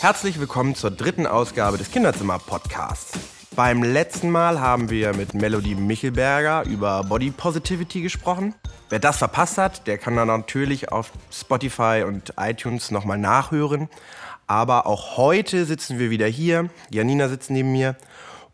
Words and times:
Herzlich 0.00 0.40
willkommen 0.40 0.74
zur 0.74 0.90
dritten 0.90 1.26
Ausgabe 1.26 1.76
des 1.76 1.90
Kinderzimmer-Podcasts. 1.90 3.18
Beim 3.54 3.82
letzten 3.82 4.30
Mal 4.30 4.58
haben 4.58 4.88
wir 4.88 5.14
mit 5.14 5.34
Melody 5.34 5.74
Michelberger 5.74 6.64
über 6.64 7.04
Body 7.04 7.30
Positivity 7.30 8.00
gesprochen. 8.00 8.54
Wer 8.88 8.98
das 8.98 9.18
verpasst 9.18 9.58
hat, 9.58 9.86
der 9.86 9.98
kann 9.98 10.16
dann 10.16 10.28
natürlich 10.28 10.90
auf 10.90 11.12
Spotify 11.30 12.04
und 12.06 12.32
iTunes 12.38 12.90
nochmal 12.90 13.18
nachhören. 13.18 13.90
Aber 14.46 14.86
auch 14.86 15.18
heute 15.18 15.66
sitzen 15.66 15.98
wir 15.98 16.08
wieder 16.08 16.26
hier. 16.26 16.70
Janina 16.90 17.28
sitzt 17.28 17.50
neben 17.50 17.70
mir 17.70 17.94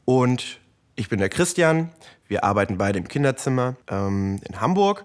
und 0.04 0.58
ich 0.96 1.08
bin 1.08 1.20
der 1.20 1.28
Christian. 1.28 1.90
Wir 2.28 2.44
arbeiten 2.44 2.78
beide 2.78 2.98
im 2.98 3.08
Kinderzimmer 3.08 3.76
ähm, 3.88 4.40
in 4.48 4.60
Hamburg 4.60 5.04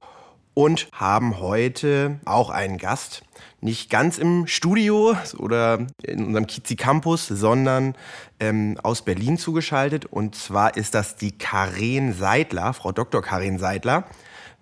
und 0.53 0.89
haben 0.91 1.39
heute 1.39 2.20
auch 2.25 2.49
einen 2.49 2.77
Gast. 2.77 3.23
Nicht 3.62 3.89
ganz 3.89 4.17
im 4.17 4.48
Studio 4.48 5.16
oder 5.38 5.88
in 6.03 6.26
unserem 6.26 6.48
Kizi 6.48 6.76
Campus, 6.76 7.27
sondern 7.27 7.95
ähm, 8.39 8.77
aus 8.81 9.03
Berlin 9.03 9.38
zugeschaltet. 9.38 10.05
Und 10.05 10.35
zwar 10.35 10.76
ist 10.76 10.95
das 10.95 11.15
die 11.15 11.31
Karen 11.31 12.13
Seidler, 12.13 12.73
Frau 12.73 12.91
Dr. 12.91 13.21
Karen 13.21 13.59
Seidler, 13.59 14.05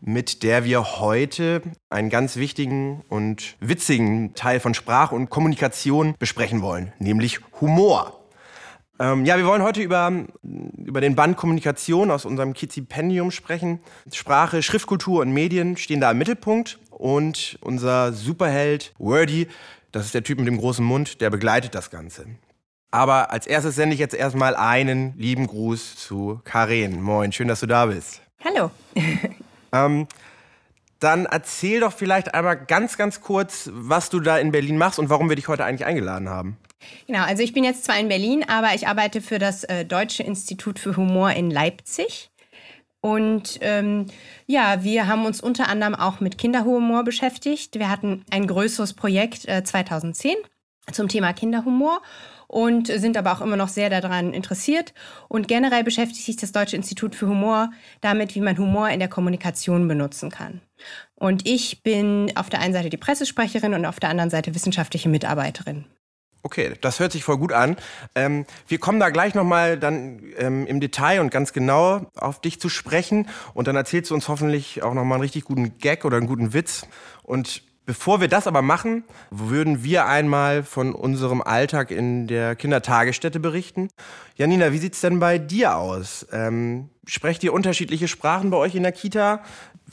mit 0.01 0.43
der 0.43 0.63
wir 0.63 0.99
heute 0.99 1.61
einen 1.89 2.09
ganz 2.09 2.35
wichtigen 2.35 3.01
und 3.09 3.55
witzigen 3.59 4.33
Teil 4.35 4.59
von 4.59 4.73
Sprache 4.73 5.15
und 5.15 5.29
Kommunikation 5.29 6.15
besprechen 6.19 6.61
wollen, 6.61 6.93
nämlich 6.99 7.39
Humor. 7.61 8.18
Ähm, 8.99 9.25
ja, 9.25 9.37
wir 9.37 9.45
wollen 9.45 9.63
heute 9.63 9.81
über, 9.81 10.11
über 10.43 10.99
den 10.99 11.15
Band 11.15 11.37
Kommunikation 11.37 12.11
aus 12.11 12.25
unserem 12.25 12.53
Kizipendium 12.53 13.31
sprechen. 13.31 13.79
Sprache, 14.11 14.61
Schriftkultur 14.61 15.21
und 15.21 15.31
Medien 15.31 15.77
stehen 15.77 16.01
da 16.01 16.11
im 16.11 16.17
Mittelpunkt. 16.17 16.79
Und 16.91 17.57
unser 17.61 18.11
Superheld 18.11 18.93
Wordy, 18.97 19.47
das 19.93 20.05
ist 20.05 20.13
der 20.13 20.23
Typ 20.23 20.37
mit 20.37 20.47
dem 20.47 20.57
großen 20.57 20.83
Mund, 20.83 21.21
der 21.21 21.29
begleitet 21.29 21.73
das 21.75 21.91
Ganze. 21.91 22.25
Aber 22.91 23.31
als 23.31 23.47
erstes 23.47 23.75
sende 23.75 23.93
ich 23.93 23.99
jetzt 23.99 24.15
erstmal 24.15 24.55
einen 24.55 25.17
lieben 25.17 25.47
Gruß 25.47 25.95
zu 25.95 26.41
Karen. 26.43 27.01
Moin, 27.01 27.31
schön, 27.31 27.47
dass 27.47 27.61
du 27.61 27.67
da 27.67 27.85
bist. 27.85 28.21
Hallo. 28.43 28.71
ähm, 29.71 30.07
dann 30.99 31.25
erzähl 31.25 31.79
doch 31.79 31.93
vielleicht 31.93 32.33
einmal 32.33 32.57
ganz, 32.57 32.97
ganz 32.97 33.21
kurz, 33.21 33.69
was 33.71 34.09
du 34.09 34.19
da 34.19 34.37
in 34.37 34.51
Berlin 34.51 34.77
machst 34.77 34.99
und 34.99 35.09
warum 35.09 35.29
wir 35.29 35.37
dich 35.37 35.47
heute 35.47 35.63
eigentlich 35.63 35.85
eingeladen 35.85 36.27
haben. 36.27 36.57
Genau, 37.07 37.23
also 37.23 37.43
ich 37.43 37.53
bin 37.53 37.63
jetzt 37.63 37.83
zwar 37.83 37.99
in 37.99 38.07
Berlin, 38.07 38.45
aber 38.47 38.73
ich 38.73 38.87
arbeite 38.87 39.21
für 39.21 39.39
das 39.39 39.63
äh, 39.65 39.85
Deutsche 39.85 40.23
Institut 40.23 40.79
für 40.79 40.95
Humor 40.95 41.31
in 41.31 41.51
Leipzig. 41.51 42.29
Und 43.01 43.59
ähm, 43.61 44.07
ja, 44.45 44.83
wir 44.83 45.07
haben 45.07 45.25
uns 45.25 45.39
unter 45.41 45.69
anderem 45.69 45.95
auch 45.95 46.19
mit 46.19 46.37
Kinderhumor 46.37 47.03
beschäftigt. 47.03 47.79
Wir 47.79 47.89
hatten 47.89 48.25
ein 48.29 48.45
größeres 48.45 48.93
Projekt 48.93 49.47
äh, 49.47 49.63
2010 49.63 50.35
zum 50.91 51.07
Thema 51.07 51.33
Kinderhumor 51.33 52.01
und 52.47 52.87
sind 52.87 53.15
aber 53.15 53.31
auch 53.31 53.41
immer 53.41 53.55
noch 53.55 53.67
sehr 53.67 53.89
daran 53.89 54.33
interessiert. 54.33 54.93
Und 55.27 55.47
generell 55.47 55.83
beschäftigt 55.83 56.25
sich 56.25 56.35
das 56.35 56.51
Deutsche 56.51 56.75
Institut 56.75 57.15
für 57.15 57.27
Humor 57.27 57.71
damit, 58.01 58.35
wie 58.35 58.41
man 58.41 58.57
Humor 58.57 58.89
in 58.89 58.99
der 58.99 59.07
Kommunikation 59.07 59.87
benutzen 59.87 60.29
kann. 60.29 60.59
Und 61.15 61.47
ich 61.47 61.83
bin 61.83 62.31
auf 62.35 62.49
der 62.49 62.59
einen 62.59 62.73
Seite 62.73 62.89
die 62.89 62.97
Pressesprecherin 62.97 63.75
und 63.75 63.85
auf 63.85 63.99
der 63.99 64.09
anderen 64.09 64.31
Seite 64.31 64.55
wissenschaftliche 64.55 65.09
Mitarbeiterin. 65.09 65.85
Okay, 66.41 66.73
das 66.79 66.99
hört 66.99 67.11
sich 67.11 67.23
voll 67.23 67.37
gut 67.37 67.51
an. 67.51 67.75
Ähm, 68.15 68.45
wir 68.67 68.79
kommen 68.79 68.99
da 68.99 69.09
gleich 69.09 69.35
nochmal 69.35 69.77
dann 69.77 70.21
ähm, 70.37 70.65
im 70.67 70.79
Detail 70.79 71.19
und 71.19 71.31
ganz 71.31 71.51
genau 71.51 72.09
auf 72.15 72.39
dich 72.39 72.61
zu 72.61 72.69
sprechen. 72.69 73.27
Und 73.53 73.67
dann 73.67 73.75
erzählst 73.75 74.11
du 74.11 74.15
uns 74.15 74.29
hoffentlich 74.29 74.81
auch 74.81 74.93
nochmal 74.93 75.15
einen 75.15 75.23
richtig 75.23 75.43
guten 75.43 75.77
Gag 75.79 76.05
oder 76.05 76.15
einen 76.15 76.27
guten 76.27 76.53
Witz. 76.53 76.87
Und 77.23 77.63
bevor 77.85 78.21
wir 78.21 78.29
das 78.29 78.47
aber 78.47 78.61
machen, 78.61 79.03
würden 79.31 79.83
wir 79.83 80.05
einmal 80.05 80.63
von 80.63 80.93
unserem 80.95 81.41
Alltag 81.41 81.91
in 81.91 82.27
der 82.27 82.55
Kindertagesstätte 82.55 83.41
berichten. 83.41 83.89
Janina, 84.35 84.71
wie 84.71 84.77
sieht's 84.77 85.01
denn 85.01 85.19
bei 85.19 85.39
dir 85.39 85.75
aus? 85.75 86.25
Ähm, 86.31 86.89
sprecht 87.05 87.43
ihr 87.43 87.51
unterschiedliche 87.51 88.07
Sprachen 88.07 88.49
bei 88.49 88.57
euch 88.57 88.75
in 88.75 88.83
der 88.83 88.93
Kita? 88.93 89.43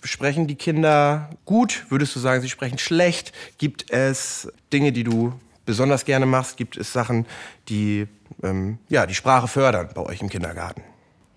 Sprechen 0.05 0.47
die 0.47 0.55
Kinder 0.55 1.31
gut? 1.45 1.87
Würdest 1.89 2.15
du 2.15 2.21
sagen, 2.21 2.41
sie 2.41 2.51
sprechen 2.51 2.79
schlecht? 2.79 3.33
Gibt 3.59 3.91
es 3.91 4.53
Dinge, 4.73 4.93
die 4.93 5.03
du 5.03 5.33
besonders 5.67 6.05
gerne 6.05 6.27
machst? 6.27 6.57
Gibt 6.57 6.77
es 6.77 6.93
Sachen, 6.93 7.27
die 7.69 8.07
ähm, 8.43 8.79
ja, 8.89 9.07
die 9.07 9.15
Sprache 9.15 9.49
fördern 9.49 9.91
bei 9.95 10.03
euch 10.03 10.21
im 10.21 10.31
Kindergarten? 10.31 10.83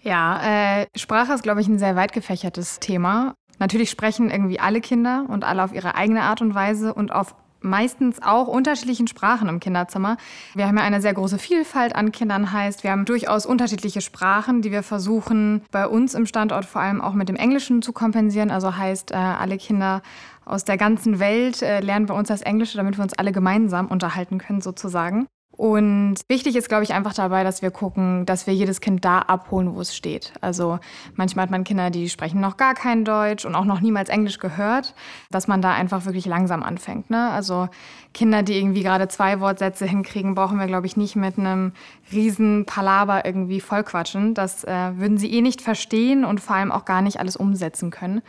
Ja, 0.02 0.82
äh, 0.82 0.88
Sprache 0.96 1.34
ist, 1.34 1.44
glaube 1.44 1.62
ich, 1.62 1.68
ein 1.68 1.80
sehr 1.80 1.96
weit 1.96 2.14
gefächertes 2.14 2.80
Thema. 2.80 3.36
Natürlich 3.60 3.90
sprechen 3.90 4.32
irgendwie 4.32 4.60
alle 4.60 4.80
Kinder 4.80 5.26
und 5.28 5.44
alle 5.44 5.64
auf 5.64 5.74
ihre 5.74 5.96
eigene 5.96 6.22
Art 6.24 6.42
und 6.42 6.56
Weise 6.56 6.94
und 6.94 7.12
auf 7.12 7.36
meistens 7.62 8.22
auch 8.22 8.48
unterschiedlichen 8.48 9.08
Sprachen 9.08 9.50
im 9.50 9.60
Kinderzimmer. 9.60 10.18
Wir 10.56 10.68
haben 10.68 10.78
ja 10.78 10.84
eine 10.84 11.02
sehr 11.02 11.14
große 11.14 11.38
Vielfalt 11.38 11.96
an 11.96 12.12
Kindern, 12.12 12.52
heißt, 12.52 12.84
wir 12.84 12.92
haben 12.92 13.06
durchaus 13.06 13.46
unterschiedliche 13.46 14.02
Sprachen, 14.02 14.62
die 14.62 14.72
wir 14.72 14.84
versuchen 14.84 15.62
bei 15.72 15.88
uns 15.88 16.14
im 16.14 16.26
Standort 16.26 16.66
vor 16.66 16.82
allem 16.82 17.02
auch 17.02 17.14
mit 17.14 17.30
dem 17.30 17.36
Englischen 17.36 17.82
zu 17.82 17.94
kompensieren. 17.94 18.52
Also 18.52 18.76
heißt, 18.76 19.12
äh, 19.12 19.16
alle 19.16 19.58
Kinder 19.58 20.02
aus 20.46 20.66
der 20.66 20.78
ganzen 20.78 21.20
Welt 21.20 21.62
äh, 21.62 21.80
lernen 21.80 22.08
bei 22.08 22.14
uns 22.14 22.28
das 22.28 22.42
Englische, 22.42 22.78
damit 22.78 22.98
wir 22.98 23.04
uns 23.04 23.14
alle 23.14 23.32
gemeinsam 23.32 23.88
unterhalten 23.88 24.40
können 24.40 24.62
sozusagen. 24.62 25.28
Und 25.60 26.16
wichtig 26.30 26.56
ist, 26.56 26.70
glaube 26.70 26.86
ich, 26.86 26.94
einfach 26.94 27.14
dabei, 27.14 27.44
dass 27.44 27.62
wir 27.62 27.70
gucken, 27.70 28.26
dass 28.26 28.48
wir 28.48 28.54
jedes 28.54 28.80
Kind 28.80 29.04
da 29.04 29.20
abholen, 29.20 29.76
wo 29.76 29.82
es 29.82 29.94
steht. 29.94 30.32
Also 30.40 30.80
manchmal 31.16 31.44
hat 31.44 31.52
man 31.52 31.66
Kinder, 31.66 31.90
die 31.90 32.08
sprechen 32.08 32.40
noch 32.40 32.56
gar 32.56 32.74
kein 32.74 33.04
Deutsch 33.04 33.44
und 33.44 33.56
auch 33.56 33.66
noch 33.66 33.82
niemals 33.82 34.08
Englisch 34.08 34.40
gehört, 34.40 34.96
dass 35.30 35.50
man 35.50 35.62
da 35.62 35.74
einfach 35.74 36.06
wirklich 36.06 36.26
langsam 36.26 36.64
anfängt. 36.64 37.10
Ne? 37.10 37.30
Also 37.30 37.68
Kinder, 38.14 38.42
die 38.42 38.58
irgendwie 38.58 38.84
gerade 38.84 39.10
zwei 39.10 39.42
Wortsätze 39.42 39.86
hinkriegen, 39.86 40.34
brauchen 40.34 40.60
wir, 40.60 40.68
glaube 40.68 40.88
ich, 40.88 40.96
nicht 40.96 41.18
mit 41.18 41.38
einem 41.38 41.74
riesen 42.10 42.64
Palaber 42.66 43.26
irgendwie 43.26 43.60
vollquatschen. 43.60 44.36
Das 44.36 44.64
äh, 44.64 44.92
würden 44.96 45.18
sie 45.18 45.30
eh 45.34 45.42
nicht 45.42 45.62
verstehen 45.62 46.24
und 46.24 46.40
vor 46.40 46.56
allem 46.56 46.72
auch 46.72 46.86
gar 46.86 47.02
nicht 47.02 47.20
alles 47.20 47.36
umsetzen 47.36 47.92
können. 47.92 48.22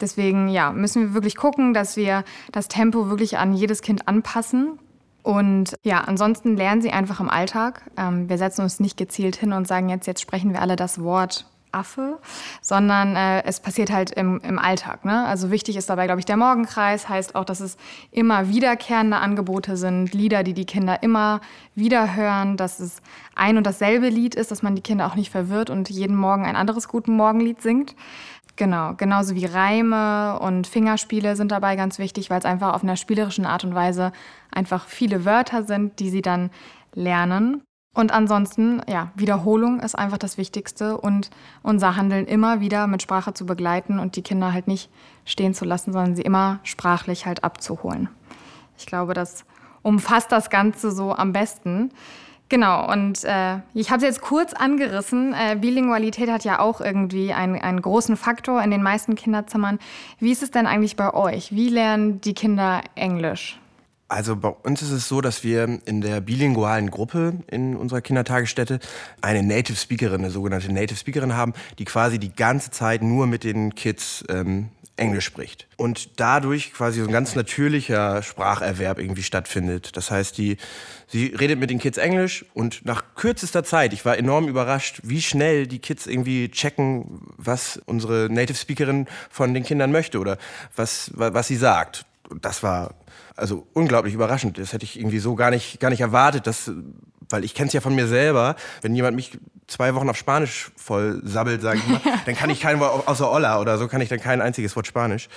Deswegen 0.00 0.48
ja, 0.48 0.72
müssen 0.72 1.02
wir 1.02 1.14
wirklich 1.14 1.36
gucken, 1.36 1.72
dass 1.72 1.96
wir 1.96 2.24
das 2.50 2.66
Tempo 2.66 3.08
wirklich 3.10 3.38
an 3.38 3.54
jedes 3.54 3.80
Kind 3.80 4.08
anpassen. 4.08 4.80
Und 5.24 5.76
ja, 5.82 6.02
ansonsten 6.02 6.54
lernen 6.54 6.82
sie 6.82 6.92
einfach 6.92 7.18
im 7.18 7.30
Alltag. 7.30 7.80
Ähm, 7.96 8.28
wir 8.28 8.36
setzen 8.36 8.60
uns 8.60 8.78
nicht 8.78 8.98
gezielt 8.98 9.36
hin 9.36 9.54
und 9.54 9.66
sagen 9.66 9.88
jetzt, 9.88 10.06
jetzt 10.06 10.20
sprechen 10.20 10.52
wir 10.52 10.60
alle 10.60 10.76
das 10.76 11.02
Wort 11.02 11.46
Affe, 11.72 12.18
sondern 12.60 13.16
äh, 13.16 13.42
es 13.44 13.58
passiert 13.58 13.90
halt 13.90 14.10
im, 14.12 14.40
im 14.40 14.58
Alltag. 14.58 15.06
Ne? 15.06 15.24
Also 15.24 15.50
wichtig 15.50 15.76
ist 15.76 15.88
dabei, 15.90 16.04
glaube 16.04 16.20
ich, 16.20 16.26
der 16.26 16.36
Morgenkreis, 16.36 17.08
heißt 17.08 17.34
auch, 17.34 17.46
dass 17.46 17.60
es 17.60 17.78
immer 18.10 18.50
wiederkehrende 18.50 19.16
Angebote 19.16 19.78
sind, 19.78 20.12
Lieder, 20.12 20.42
die 20.42 20.52
die 20.52 20.66
Kinder 20.66 21.02
immer 21.02 21.40
wieder 21.74 22.14
hören, 22.14 22.58
dass 22.58 22.78
es 22.78 23.00
ein 23.34 23.56
und 23.56 23.66
dasselbe 23.66 24.10
Lied 24.10 24.34
ist, 24.34 24.50
dass 24.50 24.62
man 24.62 24.76
die 24.76 24.82
Kinder 24.82 25.06
auch 25.06 25.16
nicht 25.16 25.30
verwirrt 25.30 25.70
und 25.70 25.88
jeden 25.88 26.16
Morgen 26.16 26.44
ein 26.44 26.54
anderes 26.54 26.86
Guten 26.86 27.16
Morgenlied 27.16 27.62
singt. 27.62 27.96
Genau, 28.56 28.94
genauso 28.96 29.34
wie 29.34 29.46
Reime 29.46 30.38
und 30.38 30.66
Fingerspiele 30.66 31.34
sind 31.34 31.50
dabei 31.50 31.74
ganz 31.74 31.98
wichtig, 31.98 32.30
weil 32.30 32.38
es 32.38 32.44
einfach 32.44 32.74
auf 32.74 32.84
einer 32.84 32.96
spielerischen 32.96 33.46
Art 33.46 33.64
und 33.64 33.74
Weise 33.74 34.12
einfach 34.52 34.86
viele 34.86 35.24
Wörter 35.24 35.64
sind, 35.64 35.98
die 35.98 36.08
sie 36.10 36.22
dann 36.22 36.50
lernen. 36.94 37.62
Und 37.94 38.12
ansonsten, 38.12 38.80
ja, 38.88 39.10
Wiederholung 39.14 39.80
ist 39.80 39.96
einfach 39.96 40.18
das 40.18 40.36
Wichtigste 40.36 40.98
und 40.98 41.30
unser 41.62 41.96
Handeln 41.96 42.26
immer 42.26 42.60
wieder 42.60 42.86
mit 42.86 43.02
Sprache 43.02 43.34
zu 43.34 43.46
begleiten 43.46 43.98
und 44.00 44.16
die 44.16 44.22
Kinder 44.22 44.52
halt 44.52 44.66
nicht 44.66 44.90
stehen 45.24 45.54
zu 45.54 45.64
lassen, 45.64 45.92
sondern 45.92 46.16
sie 46.16 46.22
immer 46.22 46.58
sprachlich 46.64 47.24
halt 47.26 47.44
abzuholen. 47.44 48.08
Ich 48.76 48.86
glaube, 48.86 49.14
das 49.14 49.44
umfasst 49.82 50.32
das 50.32 50.50
Ganze 50.50 50.90
so 50.90 51.14
am 51.14 51.32
besten. 51.32 51.90
Genau, 52.50 52.92
und 52.92 53.24
äh, 53.24 53.58
ich 53.72 53.90
habe 53.90 53.98
es 53.98 54.02
jetzt 54.02 54.20
kurz 54.20 54.52
angerissen. 54.52 55.32
Äh, 55.32 55.56
Bilingualität 55.56 56.30
hat 56.30 56.44
ja 56.44 56.58
auch 56.58 56.80
irgendwie 56.80 57.32
einen, 57.32 57.60
einen 57.60 57.80
großen 57.80 58.16
Faktor 58.16 58.62
in 58.62 58.70
den 58.70 58.82
meisten 58.82 59.14
Kinderzimmern. 59.14 59.78
Wie 60.20 60.30
ist 60.30 60.42
es 60.42 60.50
denn 60.50 60.66
eigentlich 60.66 60.96
bei 60.96 61.12
euch? 61.14 61.52
Wie 61.52 61.70
lernen 61.70 62.20
die 62.20 62.34
Kinder 62.34 62.82
Englisch? 62.94 63.58
Also 64.08 64.36
bei 64.36 64.50
uns 64.50 64.82
ist 64.82 64.90
es 64.90 65.08
so, 65.08 65.22
dass 65.22 65.42
wir 65.42 65.80
in 65.86 66.02
der 66.02 66.20
bilingualen 66.20 66.90
Gruppe 66.90 67.38
in 67.50 67.74
unserer 67.74 68.02
Kindertagesstätte 68.02 68.78
eine 69.22 69.42
Native 69.42 69.78
Speakerin, 69.78 70.20
eine 70.20 70.30
sogenannte 70.30 70.70
Native 70.70 70.98
Speakerin 70.98 71.34
haben, 71.34 71.54
die 71.78 71.86
quasi 71.86 72.18
die 72.18 72.32
ganze 72.32 72.70
Zeit 72.70 73.02
nur 73.02 73.26
mit 73.26 73.42
den 73.44 73.74
Kids 73.74 74.22
ähm, 74.28 74.68
Englisch 74.96 75.24
spricht. 75.24 75.66
Und 75.76 76.20
dadurch 76.20 76.72
quasi 76.72 77.00
so 77.00 77.06
ein 77.06 77.12
ganz 77.12 77.34
natürlicher 77.34 78.22
Spracherwerb 78.22 78.98
irgendwie 78.98 79.24
stattfindet. 79.24 79.96
Das 79.96 80.10
heißt, 80.10 80.38
die, 80.38 80.56
sie 81.08 81.26
redet 81.26 81.58
mit 81.58 81.70
den 81.70 81.80
Kids 81.80 81.98
Englisch 81.98 82.44
und 82.54 82.84
nach 82.84 83.02
kürzester 83.16 83.64
Zeit, 83.64 83.92
ich 83.92 84.04
war 84.04 84.16
enorm 84.16 84.46
überrascht, 84.46 85.00
wie 85.02 85.20
schnell 85.20 85.66
die 85.66 85.80
Kids 85.80 86.06
irgendwie 86.06 86.48
checken, 86.48 87.22
was 87.36 87.80
unsere 87.86 88.28
Native 88.30 88.56
Speakerin 88.56 89.06
von 89.30 89.52
den 89.52 89.64
Kindern 89.64 89.90
möchte 89.90 90.18
oder 90.20 90.38
was, 90.76 91.10
was 91.14 91.48
sie 91.48 91.56
sagt. 91.56 92.06
Das 92.40 92.62
war 92.62 92.94
also 93.36 93.66
unglaublich 93.72 94.14
überraschend. 94.14 94.58
Das 94.58 94.72
hätte 94.72 94.84
ich 94.84 94.98
irgendwie 94.98 95.18
so 95.18 95.34
gar 95.34 95.50
nicht, 95.50 95.80
gar 95.80 95.90
nicht 95.90 96.00
erwartet, 96.00 96.46
dass 96.46 96.70
weil 97.30 97.44
ich 97.44 97.54
kenne 97.54 97.68
es 97.68 97.72
ja 97.72 97.80
von 97.80 97.94
mir 97.94 98.06
selber, 98.06 98.54
wenn 98.82 98.94
jemand 98.94 99.16
mich 99.16 99.38
zwei 99.66 99.94
Wochen 99.94 100.08
auf 100.08 100.16
Spanisch 100.16 100.70
voll 100.76 101.20
sabbelt, 101.24 101.62
sage 101.62 101.78
ich 101.78 101.86
mal, 101.86 102.00
dann 102.26 102.34
kann 102.34 102.50
ich 102.50 102.60
kein 102.60 102.80
Wort, 102.80 103.08
außer 103.08 103.30
Olla 103.30 103.60
oder 103.60 103.78
so, 103.78 103.88
kann 103.88 104.00
ich 104.00 104.08
dann 104.08 104.20
kein 104.20 104.40
einziges 104.40 104.76
Wort 104.76 104.86
Spanisch. 104.86 105.28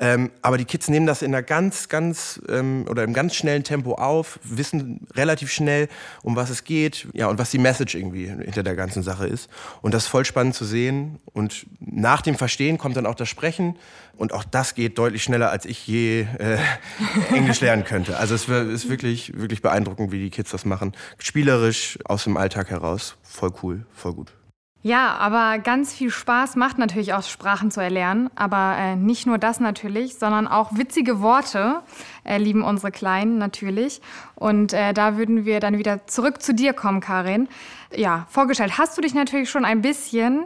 Ähm, 0.00 0.30
aber 0.42 0.58
die 0.58 0.64
Kids 0.64 0.88
nehmen 0.88 1.06
das 1.06 1.22
in 1.22 1.34
einer 1.34 1.42
ganz, 1.42 1.88
ganz 1.88 2.40
ähm, 2.48 2.86
oder 2.88 3.04
im 3.04 3.12
ganz 3.12 3.34
schnellen 3.34 3.64
Tempo 3.64 3.94
auf, 3.94 4.38
wissen 4.42 5.06
relativ 5.14 5.52
schnell, 5.52 5.88
um 6.22 6.36
was 6.36 6.50
es 6.50 6.64
geht, 6.64 7.06
ja, 7.12 7.28
und 7.28 7.38
was 7.38 7.50
die 7.50 7.58
Message 7.58 7.94
irgendwie 7.94 8.26
hinter 8.26 8.62
der 8.62 8.74
ganzen 8.74 9.02
Sache 9.02 9.26
ist. 9.26 9.48
Und 9.82 9.94
das 9.94 10.04
ist 10.04 10.08
voll 10.08 10.24
spannend 10.24 10.54
zu 10.54 10.64
sehen. 10.64 11.18
Und 11.32 11.66
nach 11.80 12.22
dem 12.22 12.36
Verstehen 12.36 12.78
kommt 12.78 12.96
dann 12.96 13.06
auch 13.06 13.14
das 13.14 13.28
Sprechen. 13.28 13.76
Und 14.16 14.32
auch 14.32 14.44
das 14.44 14.74
geht 14.74 14.96
deutlich 14.98 15.22
schneller, 15.22 15.50
als 15.50 15.66
ich 15.66 15.86
je 15.86 16.26
äh, 16.38 16.58
Englisch 17.34 17.60
lernen 17.60 17.84
könnte. 17.84 18.16
Also 18.16 18.34
es 18.34 18.48
ist 18.48 18.88
wirklich, 18.88 19.38
wirklich 19.38 19.60
beeindruckend, 19.60 20.10
wie 20.10 20.18
die 20.18 20.30
Kids 20.30 20.50
das 20.50 20.64
machen. 20.64 20.94
Spielerisch, 21.18 21.98
aus 22.04 22.24
dem 22.24 22.36
Alltag 22.36 22.70
heraus. 22.70 23.16
Voll 23.36 23.52
cool, 23.62 23.84
voll 23.92 24.14
gut. 24.14 24.32
Ja, 24.80 25.16
aber 25.16 25.58
ganz 25.58 25.92
viel 25.92 26.10
Spaß 26.10 26.56
macht 26.56 26.78
natürlich 26.78 27.12
auch 27.12 27.22
Sprachen 27.22 27.70
zu 27.70 27.82
erlernen. 27.82 28.30
Aber 28.34 28.76
äh, 28.78 28.96
nicht 28.96 29.26
nur 29.26 29.36
das 29.36 29.60
natürlich, 29.60 30.16
sondern 30.16 30.48
auch 30.48 30.74
witzige 30.76 31.20
Worte 31.20 31.82
äh, 32.24 32.38
lieben 32.38 32.62
unsere 32.62 32.92
Kleinen 32.92 33.36
natürlich. 33.36 34.00
Und 34.36 34.72
äh, 34.72 34.94
da 34.94 35.18
würden 35.18 35.44
wir 35.44 35.60
dann 35.60 35.76
wieder 35.76 36.06
zurück 36.06 36.40
zu 36.40 36.54
dir 36.54 36.72
kommen, 36.72 37.00
Karin. 37.00 37.48
Ja, 37.94 38.26
vorgestellt 38.30 38.78
hast 38.78 38.96
du 38.96 39.02
dich 39.02 39.12
natürlich 39.12 39.50
schon 39.50 39.66
ein 39.66 39.82
bisschen. 39.82 40.44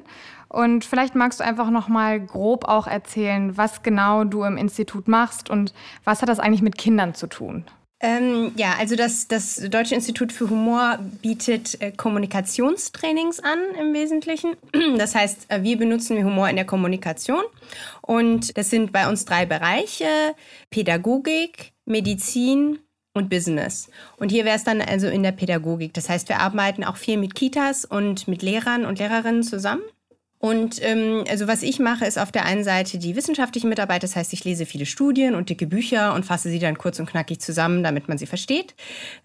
Und 0.48 0.84
vielleicht 0.84 1.14
magst 1.14 1.38
du 1.38 1.44
einfach 1.44 1.70
noch 1.70 1.86
mal 1.86 2.18
grob 2.18 2.64
auch 2.64 2.88
erzählen, 2.88 3.56
was 3.56 3.84
genau 3.84 4.24
du 4.24 4.42
im 4.42 4.56
Institut 4.56 5.06
machst 5.06 5.48
und 5.48 5.74
was 6.02 6.22
hat 6.22 6.28
das 6.28 6.40
eigentlich 6.40 6.62
mit 6.62 6.76
Kindern 6.76 7.14
zu 7.14 7.28
tun? 7.28 7.66
Ähm, 8.02 8.52
ja, 8.56 8.76
also 8.78 8.96
das, 8.96 9.28
das 9.28 9.56
Deutsche 9.56 9.94
Institut 9.94 10.32
für 10.32 10.48
Humor 10.48 10.98
bietet 11.20 11.80
äh, 11.82 11.92
Kommunikationstrainings 11.92 13.40
an 13.40 13.58
im 13.78 13.92
Wesentlichen. 13.92 14.56
Das 14.96 15.14
heißt, 15.14 15.46
äh, 15.48 15.62
wir 15.62 15.76
benutzen 15.76 16.22
Humor 16.24 16.48
in 16.48 16.56
der 16.56 16.64
Kommunikation 16.64 17.42
und 18.00 18.56
das 18.56 18.70
sind 18.70 18.92
bei 18.92 19.08
uns 19.08 19.26
drei 19.26 19.44
Bereiche, 19.44 20.34
Pädagogik, 20.70 21.72
Medizin 21.84 22.78
und 23.12 23.28
Business. 23.28 23.90
Und 24.16 24.30
hier 24.30 24.44
wäre 24.44 24.56
es 24.56 24.64
dann 24.64 24.80
also 24.80 25.08
in 25.08 25.22
der 25.22 25.32
Pädagogik. 25.32 25.92
Das 25.92 26.08
heißt, 26.08 26.28
wir 26.28 26.38
arbeiten 26.38 26.84
auch 26.84 26.96
viel 26.96 27.18
mit 27.18 27.34
Kitas 27.34 27.84
und 27.84 28.28
mit 28.28 28.42
Lehrern 28.42 28.86
und 28.86 28.98
Lehrerinnen 28.98 29.42
zusammen. 29.42 29.82
Und 30.40 30.82
ähm, 30.82 31.24
also 31.28 31.46
was 31.46 31.62
ich 31.62 31.78
mache, 31.78 32.06
ist 32.06 32.18
auf 32.18 32.32
der 32.32 32.46
einen 32.46 32.64
Seite 32.64 32.96
die 32.96 33.14
wissenschaftliche 33.14 33.66
Mitarbeit. 33.66 34.02
Das 34.02 34.16
heißt, 34.16 34.32
ich 34.32 34.42
lese 34.42 34.64
viele 34.64 34.86
Studien 34.86 35.34
und 35.34 35.50
dicke 35.50 35.66
Bücher 35.66 36.14
und 36.14 36.24
fasse 36.24 36.48
sie 36.48 36.58
dann 36.58 36.78
kurz 36.78 36.98
und 36.98 37.04
knackig 37.10 37.40
zusammen, 37.40 37.82
damit 37.82 38.08
man 38.08 38.16
sie 38.16 38.24
versteht. 38.24 38.74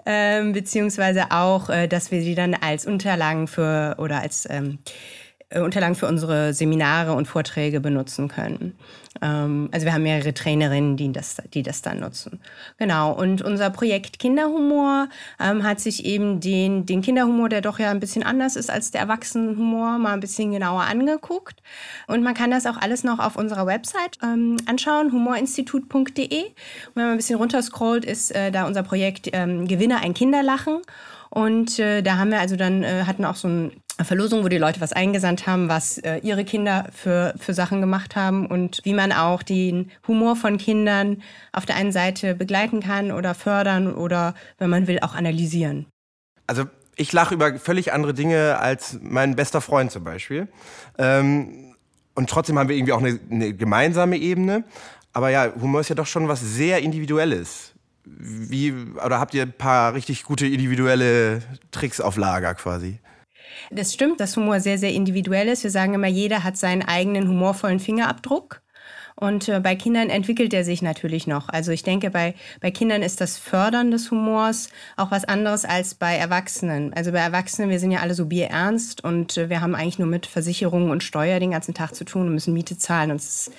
Ähm, 0.05 0.51
beziehungsweise 0.51 1.31
auch, 1.31 1.69
äh, 1.69 1.87
dass 1.87 2.11
wir 2.11 2.21
sie 2.21 2.35
dann 2.35 2.53
als 2.53 2.85
Unterlagen 2.85 3.47
für 3.47 3.95
oder 3.97 4.19
als 4.19 4.45
ähm, 4.49 4.79
äh, 4.83 5.24
Unterlagen 5.53 5.95
für 5.95 6.07
unsere 6.07 6.53
Seminare 6.53 7.13
und 7.13 7.27
Vorträge 7.27 7.79
benutzen 7.79 8.27
können. 8.27 8.75
Ähm, 9.21 9.69
also 9.71 9.85
wir 9.85 9.93
haben 9.93 10.03
mehrere 10.03 10.33
Trainerinnen, 10.33 10.97
die 10.97 11.11
das, 11.11 11.37
die 11.53 11.61
das 11.61 11.81
dann 11.81 11.99
nutzen. 11.99 12.39
Genau. 12.77 13.13
Und 13.13 13.41
unser 13.41 13.69
Projekt 13.69 14.17
Kinderhumor 14.17 15.07
ähm, 15.39 15.63
hat 15.63 15.79
sich 15.79 16.03
eben 16.05 16.39
den, 16.39 16.85
den 16.85 17.01
Kinderhumor, 17.01 17.49
der 17.49 17.61
doch 17.61 17.79
ja 17.79 17.91
ein 17.91 17.99
bisschen 17.99 18.23
anders 18.23 18.55
ist 18.55 18.71
als 18.71 18.91
der 18.91 19.01
Erwachsenenhumor, 19.01 19.99
mal 19.99 20.13
ein 20.13 20.19
bisschen 20.19 20.51
genauer 20.51 20.81
angeguckt. 20.81 21.61
Und 22.07 22.23
man 22.23 22.33
kann 22.33 22.49
das 22.49 22.65
auch 22.65 22.77
alles 22.77 23.03
noch 23.03 23.19
auf 23.19 23.35
unserer 23.35 23.67
Website 23.67 24.17
ähm, 24.23 24.57
anschauen, 24.65 25.11
humorinstitut.de. 25.11 26.43
Und 26.43 26.55
wenn 26.95 27.03
man 27.03 27.11
ein 27.11 27.17
bisschen 27.17 27.37
runterscrollt, 27.37 28.03
ist 28.03 28.35
äh, 28.35 28.51
da 28.51 28.65
unser 28.65 28.83
Projekt 28.83 29.29
ähm, 29.33 29.67
Gewinne 29.67 30.01
ein 30.01 30.13
Kinderlachen. 30.13 30.81
Und 31.29 31.79
äh, 31.79 32.01
da 32.01 32.17
haben 32.17 32.31
wir 32.31 32.39
also 32.39 32.55
dann, 32.55 32.83
äh, 32.83 33.03
hatten 33.05 33.25
auch 33.25 33.35
so 33.35 33.47
ein 33.47 33.71
Verlosung, 34.03 34.43
wo 34.43 34.49
die 34.49 34.57
Leute 34.57 34.81
was 34.81 34.91
eingesandt 34.91 35.47
haben, 35.47 35.69
was 35.69 35.97
äh, 35.99 36.17
ihre 36.17 36.43
Kinder 36.43 36.87
für, 36.93 37.33
für 37.37 37.53
Sachen 37.53 37.79
gemacht 37.79 38.15
haben 38.15 38.45
und 38.47 38.81
wie 38.83 38.93
man 38.93 39.13
auch 39.13 39.41
den 39.41 39.91
Humor 40.07 40.35
von 40.35 40.57
Kindern 40.57 41.21
auf 41.53 41.65
der 41.65 41.77
einen 41.77 41.93
Seite 41.93 42.35
begleiten 42.35 42.81
kann 42.81 43.11
oder 43.11 43.33
fördern 43.33 43.93
oder, 43.93 44.35
wenn 44.57 44.69
man 44.69 44.87
will, 44.87 44.99
auch 44.99 45.15
analysieren. 45.15 45.85
Also 46.47 46.65
ich 46.97 47.11
lache 47.13 47.33
über 47.33 47.57
völlig 47.57 47.93
andere 47.93 48.13
Dinge 48.13 48.57
als 48.59 48.99
mein 49.01 49.35
bester 49.35 49.61
Freund 49.61 49.91
zum 49.91 50.03
Beispiel. 50.03 50.47
Ähm, 50.97 51.75
und 52.15 52.29
trotzdem 52.29 52.57
haben 52.59 52.69
wir 52.69 52.75
irgendwie 52.75 52.93
auch 52.93 53.01
eine, 53.01 53.19
eine 53.29 53.53
gemeinsame 53.53 54.17
Ebene. 54.17 54.63
Aber 55.13 55.29
ja, 55.29 55.53
Humor 55.61 55.81
ist 55.81 55.89
ja 55.89 55.95
doch 55.95 56.07
schon 56.07 56.27
was 56.27 56.41
sehr 56.41 56.79
Individuelles. 56.79 57.73
Wie, 58.03 58.73
oder 59.03 59.19
habt 59.19 59.33
ihr 59.33 59.43
ein 59.43 59.53
paar 59.53 59.93
richtig 59.93 60.23
gute 60.23 60.45
individuelle 60.45 61.41
Tricks 61.71 61.99
auf 62.01 62.17
Lager 62.17 62.53
quasi? 62.53 62.99
Das 63.71 63.93
stimmt, 63.93 64.19
dass 64.19 64.35
Humor 64.37 64.59
sehr, 64.59 64.77
sehr 64.77 64.91
individuell 64.93 65.47
ist. 65.47 65.63
Wir 65.63 65.71
sagen 65.71 65.93
immer, 65.93 66.07
jeder 66.07 66.43
hat 66.43 66.57
seinen 66.57 66.83
eigenen 66.83 67.27
humorvollen 67.27 67.79
Fingerabdruck. 67.79 68.61
Und 69.17 69.47
äh, 69.47 69.61
bei 69.61 69.77
Kindern 69.77 70.09
entwickelt 70.09 70.53
er 70.53 70.65
sich 70.65 70.81
natürlich 70.81 71.25
noch. 71.25 71.47
Also 71.47 71.71
ich 71.71 71.83
denke, 71.83 72.09
bei, 72.09 72.35
bei 72.59 72.69
Kindern 72.69 73.01
ist 73.01 73.21
das 73.21 73.37
Fördern 73.37 73.89
des 73.89 74.11
Humors 74.11 74.67
auch 74.97 75.09
was 75.09 75.23
anderes 75.23 75.63
als 75.63 75.93
bei 75.93 76.17
Erwachsenen. 76.17 76.93
Also 76.93 77.13
bei 77.13 77.19
Erwachsenen, 77.19 77.69
wir 77.69 77.79
sind 77.79 77.91
ja 77.91 77.99
alle 77.99 78.13
so 78.13 78.25
bierernst 78.25 79.05
und 79.05 79.37
äh, 79.37 79.49
wir 79.49 79.61
haben 79.61 79.73
eigentlich 79.73 79.99
nur 79.99 80.09
mit 80.09 80.25
Versicherungen 80.25 80.91
und 80.91 81.01
Steuer 81.01 81.39
den 81.39 81.51
ganzen 81.51 81.73
Tag 81.73 81.95
zu 81.95 82.03
tun 82.03 82.27
und 82.27 82.33
müssen 82.33 82.53
Miete 82.53 82.77
zahlen 82.77 83.11
und 83.11 83.17
es, 83.17 83.51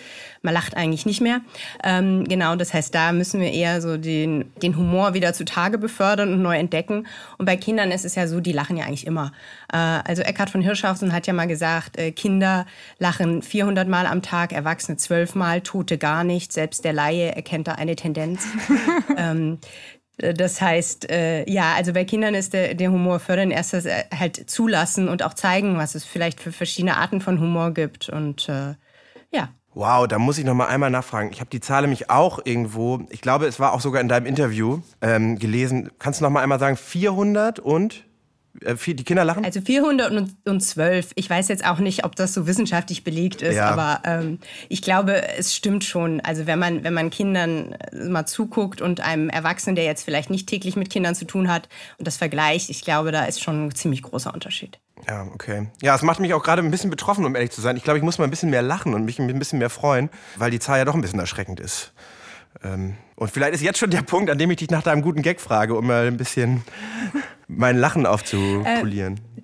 man 0.42 0.52
lacht 0.52 0.76
eigentlich 0.76 1.06
nicht 1.06 1.22
mehr. 1.22 1.40
Ähm, 1.82 2.24
genau, 2.24 2.54
das 2.56 2.74
heißt, 2.74 2.94
da 2.94 3.12
müssen 3.12 3.40
wir 3.40 3.50
eher 3.50 3.80
so 3.80 3.96
den, 3.96 4.52
den 4.60 4.76
Humor 4.76 5.14
wieder 5.14 5.32
zutage 5.32 5.78
befördern 5.78 6.34
und 6.34 6.42
neu 6.42 6.56
entdecken. 6.58 7.06
Und 7.38 7.46
bei 7.46 7.56
Kindern 7.56 7.92
ist 7.92 8.04
es 8.04 8.14
ja 8.14 8.26
so, 8.26 8.40
die 8.40 8.52
lachen 8.52 8.76
ja 8.76 8.84
eigentlich 8.84 9.06
immer. 9.06 9.32
Äh, 9.72 9.78
also 9.78 10.20
Eckhard 10.20 10.50
von 10.50 10.60
Hirschhausen 10.60 11.14
hat 11.14 11.26
ja 11.26 11.32
mal 11.32 11.48
gesagt, 11.48 11.98
äh, 11.98 12.12
Kinder 12.12 12.66
lachen 12.98 13.40
400 13.40 13.88
Mal 13.88 14.06
am 14.06 14.20
Tag, 14.20 14.52
Erwachsene 14.52 14.98
12 14.98 15.34
Mal. 15.34 15.45
Mal, 15.46 15.60
Tote 15.60 15.96
gar 15.96 16.24
nicht. 16.24 16.52
Selbst 16.52 16.84
der 16.84 16.92
Laie 16.92 17.36
erkennt 17.36 17.68
da 17.68 17.72
eine 17.72 17.94
Tendenz. 17.94 18.44
ähm, 19.16 19.58
das 20.16 20.60
heißt, 20.60 21.08
äh, 21.08 21.48
ja, 21.48 21.74
also 21.76 21.92
bei 21.92 22.04
Kindern 22.04 22.34
ist 22.34 22.52
der, 22.52 22.74
der 22.74 22.90
Humor 22.90 23.20
fördern 23.20 23.52
erst 23.52 23.72
das 23.72 23.84
äh, 23.84 24.02
halt 24.12 24.50
zulassen 24.50 25.08
und 25.08 25.22
auch 25.22 25.34
zeigen, 25.34 25.78
was 25.78 25.94
es 25.94 26.04
vielleicht 26.04 26.40
für 26.40 26.50
verschiedene 26.50 26.96
Arten 26.96 27.20
von 27.20 27.38
Humor 27.38 27.70
gibt. 27.70 28.08
Und 28.08 28.48
äh, 28.48 28.74
ja. 29.30 29.50
Wow, 29.72 30.08
da 30.08 30.18
muss 30.18 30.36
ich 30.38 30.44
noch 30.44 30.54
mal 30.54 30.66
einmal 30.66 30.90
nachfragen. 30.90 31.30
Ich 31.30 31.38
habe 31.38 31.50
die 31.50 31.60
Zahl 31.60 31.82
nämlich 31.82 32.10
auch 32.10 32.40
irgendwo, 32.44 33.06
ich 33.10 33.20
glaube, 33.20 33.46
es 33.46 33.60
war 33.60 33.72
auch 33.72 33.80
sogar 33.80 34.00
in 34.00 34.08
deinem 34.08 34.26
Interview 34.26 34.80
ähm, 35.00 35.38
gelesen. 35.38 35.90
Kannst 36.00 36.20
du 36.20 36.24
noch 36.24 36.30
mal 36.30 36.42
einmal 36.42 36.58
sagen, 36.58 36.76
400 36.76 37.60
und? 37.60 38.04
Äh, 38.64 38.94
die 38.94 39.04
Kinder 39.04 39.24
lachen? 39.24 39.44
Also 39.44 39.60
412. 39.60 41.12
Ich 41.14 41.28
weiß 41.28 41.48
jetzt 41.48 41.64
auch 41.64 41.78
nicht, 41.78 42.04
ob 42.04 42.16
das 42.16 42.34
so 42.34 42.46
wissenschaftlich 42.46 43.04
belegt 43.04 43.42
ist, 43.42 43.56
ja. 43.56 43.68
aber 43.68 44.00
ähm, 44.04 44.38
ich 44.68 44.82
glaube, 44.82 45.22
es 45.36 45.54
stimmt 45.54 45.84
schon. 45.84 46.20
Also 46.20 46.46
wenn 46.46 46.58
man, 46.58 46.84
wenn 46.84 46.94
man 46.94 47.10
Kindern 47.10 47.76
mal 48.08 48.26
zuguckt 48.26 48.80
und 48.80 49.00
einem 49.00 49.28
Erwachsenen, 49.28 49.76
der 49.76 49.84
jetzt 49.84 50.04
vielleicht 50.04 50.30
nicht 50.30 50.48
täglich 50.48 50.76
mit 50.76 50.90
Kindern 50.90 51.14
zu 51.14 51.24
tun 51.24 51.50
hat 51.50 51.68
und 51.98 52.06
das 52.06 52.16
vergleicht, 52.16 52.70
ich 52.70 52.82
glaube, 52.82 53.12
da 53.12 53.24
ist 53.24 53.42
schon 53.42 53.66
ein 53.66 53.74
ziemlich 53.74 54.02
großer 54.02 54.32
Unterschied. 54.32 54.78
Ja, 55.06 55.26
okay. 55.34 55.68
Ja, 55.82 55.94
es 55.94 56.02
macht 56.02 56.20
mich 56.20 56.34
auch 56.34 56.42
gerade 56.42 56.62
ein 56.62 56.70
bisschen 56.70 56.90
betroffen, 56.90 57.24
um 57.24 57.34
ehrlich 57.34 57.50
zu 57.50 57.60
sein. 57.60 57.76
Ich 57.76 57.84
glaube, 57.84 57.98
ich 57.98 58.04
muss 58.04 58.18
mal 58.18 58.24
ein 58.24 58.30
bisschen 58.30 58.50
mehr 58.50 58.62
lachen 58.62 58.94
und 58.94 59.04
mich 59.04 59.18
ein 59.18 59.38
bisschen 59.38 59.58
mehr 59.58 59.70
freuen, 59.70 60.10
weil 60.36 60.50
die 60.50 60.58
Zahl 60.58 60.78
ja 60.78 60.84
doch 60.84 60.94
ein 60.94 61.00
bisschen 61.00 61.20
erschreckend 61.20 61.60
ist. 61.60 61.92
Ähm, 62.64 62.96
und 63.14 63.30
vielleicht 63.30 63.54
ist 63.54 63.62
jetzt 63.62 63.78
schon 63.78 63.90
der 63.90 64.02
Punkt, 64.02 64.30
an 64.30 64.38
dem 64.38 64.50
ich 64.50 64.58
dich 64.58 64.70
nach 64.70 64.82
deinem 64.82 65.02
guten 65.02 65.22
Gag 65.22 65.40
frage, 65.40 65.74
um 65.74 65.86
mal 65.86 66.06
ein 66.06 66.16
bisschen 66.16 66.64
mein 67.48 67.76
Lachen 67.76 68.06
aufzupolieren. 68.06 69.14
Äh, 69.14 69.35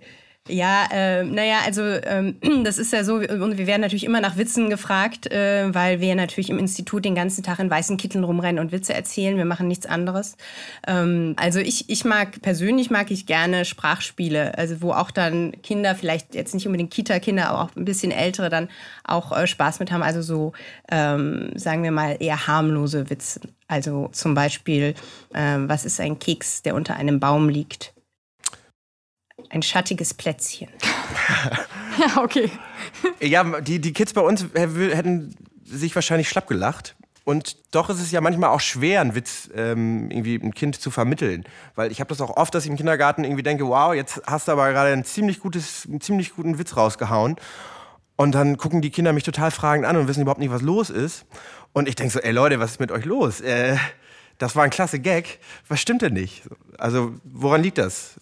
ja, 0.48 0.88
äh, 0.90 1.22
naja, 1.22 1.58
also 1.64 1.82
ähm, 1.82 2.36
das 2.64 2.78
ist 2.78 2.92
ja 2.92 3.04
so, 3.04 3.14
und 3.14 3.58
wir 3.58 3.68
werden 3.68 3.80
natürlich 3.80 4.02
immer 4.02 4.20
nach 4.20 4.36
Witzen 4.36 4.70
gefragt, 4.70 5.30
äh, 5.30 5.72
weil 5.72 6.00
wir 6.00 6.16
natürlich 6.16 6.50
im 6.50 6.58
Institut 6.58 7.04
den 7.04 7.14
ganzen 7.14 7.44
Tag 7.44 7.60
in 7.60 7.70
weißen 7.70 7.96
Kitteln 7.96 8.24
rumrennen 8.24 8.58
und 8.58 8.72
Witze 8.72 8.92
erzählen. 8.92 9.36
Wir 9.36 9.44
machen 9.44 9.68
nichts 9.68 9.86
anderes. 9.86 10.36
Ähm, 10.86 11.34
also 11.36 11.60
ich, 11.60 11.88
ich 11.88 12.04
mag, 12.04 12.42
persönlich 12.42 12.90
mag 12.90 13.12
ich 13.12 13.26
gerne 13.26 13.64
Sprachspiele, 13.64 14.58
also 14.58 14.82
wo 14.82 14.90
auch 14.90 15.12
dann 15.12 15.52
Kinder, 15.62 15.94
vielleicht 15.94 16.34
jetzt 16.34 16.54
nicht 16.54 16.66
unbedingt 16.66 16.90
Kita-Kinder, 16.90 17.48
aber 17.48 17.62
auch 17.62 17.76
ein 17.76 17.84
bisschen 17.84 18.10
ältere 18.10 18.48
dann 18.48 18.68
auch 19.04 19.30
äh, 19.30 19.46
Spaß 19.46 19.78
mit 19.78 19.92
haben. 19.92 20.02
Also 20.02 20.22
so, 20.22 20.54
ähm, 20.90 21.52
sagen 21.54 21.84
wir 21.84 21.92
mal, 21.92 22.16
eher 22.18 22.48
harmlose 22.48 23.10
Witze. 23.10 23.42
Also 23.68 24.08
zum 24.10 24.34
Beispiel, 24.34 24.94
äh, 25.34 25.58
was 25.58 25.84
ist 25.84 26.00
ein 26.00 26.18
Keks, 26.18 26.62
der 26.62 26.74
unter 26.74 26.96
einem 26.96 27.20
Baum 27.20 27.48
liegt? 27.48 27.94
Ein 29.52 29.62
schattiges 29.62 30.14
Plätzchen. 30.14 30.68
ja, 31.98 32.22
okay. 32.22 32.50
ja, 33.20 33.60
die, 33.60 33.80
die 33.80 33.92
Kids 33.92 34.14
bei 34.14 34.22
uns 34.22 34.46
hätten 34.54 35.36
sich 35.64 35.94
wahrscheinlich 35.94 36.28
schlapp 36.28 36.48
gelacht. 36.48 36.96
Und 37.24 37.56
doch 37.72 37.88
ist 37.88 38.00
es 38.00 38.10
ja 38.10 38.20
manchmal 38.20 38.50
auch 38.50 38.60
schwer, 38.60 39.00
einen 39.00 39.14
Witz 39.14 39.48
ähm, 39.54 40.10
irgendwie 40.10 40.34
ein 40.34 40.54
Kind 40.54 40.80
zu 40.80 40.90
vermitteln. 40.90 41.44
Weil 41.76 41.92
ich 41.92 42.00
habe 42.00 42.08
das 42.08 42.20
auch 42.20 42.36
oft, 42.36 42.52
dass 42.54 42.64
ich 42.64 42.70
im 42.70 42.76
Kindergarten 42.76 43.22
irgendwie 43.22 43.44
denke, 43.44 43.68
wow, 43.68 43.94
jetzt 43.94 44.22
hast 44.26 44.48
du 44.48 44.52
aber 44.52 44.72
gerade 44.72 44.92
ein 44.92 45.04
ziemlich 45.04 45.38
gutes, 45.38 45.86
einen 45.86 46.00
ziemlich 46.00 46.34
guten 46.34 46.58
Witz 46.58 46.76
rausgehauen. 46.76 47.36
Und 48.16 48.32
dann 48.34 48.56
gucken 48.56 48.82
die 48.82 48.90
Kinder 48.90 49.12
mich 49.12 49.22
total 49.22 49.50
fragend 49.50 49.86
an 49.86 49.96
und 49.96 50.08
wissen 50.08 50.22
überhaupt 50.22 50.40
nicht, 50.40 50.50
was 50.50 50.62
los 50.62 50.90
ist. 50.90 51.26
Und 51.72 51.88
ich 51.88 51.94
denke 51.94 52.12
so, 52.12 52.20
ey 52.20 52.32
Leute, 52.32 52.58
was 52.58 52.72
ist 52.72 52.80
mit 52.80 52.90
euch 52.90 53.04
los? 53.04 53.40
Äh, 53.40 53.76
das 54.38 54.56
war 54.56 54.64
ein 54.64 54.70
klasse 54.70 54.98
Gag. 54.98 55.38
Was 55.68 55.80
stimmt 55.80 56.02
denn 56.02 56.14
nicht? 56.14 56.42
Also, 56.78 57.12
woran 57.22 57.62
liegt 57.62 57.78
das? 57.78 58.20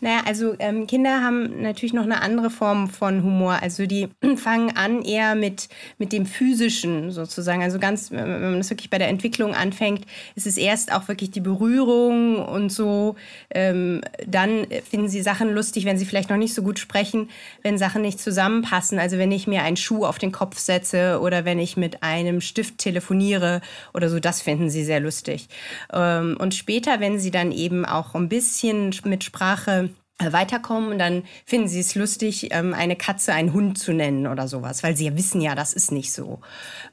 Naja, 0.00 0.22
also 0.26 0.54
ähm, 0.58 0.86
Kinder 0.86 1.22
haben 1.22 1.62
natürlich 1.62 1.92
noch 1.92 2.04
eine 2.04 2.20
andere 2.20 2.50
Form 2.50 2.88
von 2.88 3.22
Humor. 3.22 3.58
Also 3.62 3.86
die 3.86 4.08
fangen 4.36 4.76
an 4.76 5.02
eher 5.02 5.34
mit, 5.34 5.68
mit 5.98 6.12
dem 6.12 6.26
Physischen 6.26 7.10
sozusagen. 7.10 7.62
Also 7.62 7.78
ganz, 7.78 8.10
wenn 8.10 8.40
man 8.40 8.58
das 8.58 8.70
wirklich 8.70 8.90
bei 8.90 8.98
der 8.98 9.08
Entwicklung 9.08 9.54
anfängt, 9.54 10.06
ist 10.34 10.46
es 10.46 10.56
erst 10.56 10.92
auch 10.92 11.08
wirklich 11.08 11.30
die 11.30 11.40
Berührung 11.40 12.44
und 12.44 12.70
so. 12.70 13.16
Ähm, 13.50 14.00
dann 14.26 14.66
finden 14.88 15.08
sie 15.08 15.22
Sachen 15.22 15.52
lustig, 15.52 15.84
wenn 15.84 15.98
sie 15.98 16.06
vielleicht 16.06 16.30
noch 16.30 16.36
nicht 16.36 16.54
so 16.54 16.62
gut 16.62 16.78
sprechen, 16.78 17.30
wenn 17.62 17.78
Sachen 17.78 18.02
nicht 18.02 18.20
zusammenpassen. 18.20 18.98
Also 18.98 19.18
wenn 19.18 19.32
ich 19.32 19.46
mir 19.46 19.62
einen 19.62 19.76
Schuh 19.76 20.04
auf 20.04 20.18
den 20.18 20.32
Kopf 20.32 20.58
setze 20.58 21.20
oder 21.20 21.44
wenn 21.44 21.58
ich 21.58 21.76
mit 21.76 22.02
einem 22.02 22.40
Stift 22.40 22.78
telefoniere 22.78 23.60
oder 23.92 24.08
so, 24.08 24.20
das 24.20 24.42
finden 24.42 24.70
sie 24.70 24.84
sehr 24.84 25.00
lustig. 25.00 25.48
Ähm, 25.92 26.36
und 26.38 26.54
später, 26.54 27.00
wenn 27.00 27.18
sie 27.18 27.30
dann 27.30 27.52
eben 27.52 27.84
auch 27.84 28.14
ein 28.14 28.28
bisschen 28.28 28.94
mit 29.04 29.24
Sprache 29.24 29.73
äh, 30.18 30.32
weiterkommen 30.32 30.92
und 30.92 31.00
dann 31.00 31.24
finden 31.44 31.66
sie 31.66 31.80
es 31.80 31.96
lustig, 31.96 32.48
ähm, 32.52 32.72
eine 32.72 32.94
Katze 32.94 33.32
einen 33.32 33.52
Hund 33.52 33.78
zu 33.78 33.92
nennen 33.92 34.28
oder 34.28 34.46
sowas, 34.46 34.84
weil 34.84 34.96
sie 34.96 35.06
ja 35.06 35.16
wissen 35.16 35.40
ja, 35.40 35.56
das 35.56 35.72
ist 35.72 35.90
nicht 35.90 36.12
so. 36.12 36.38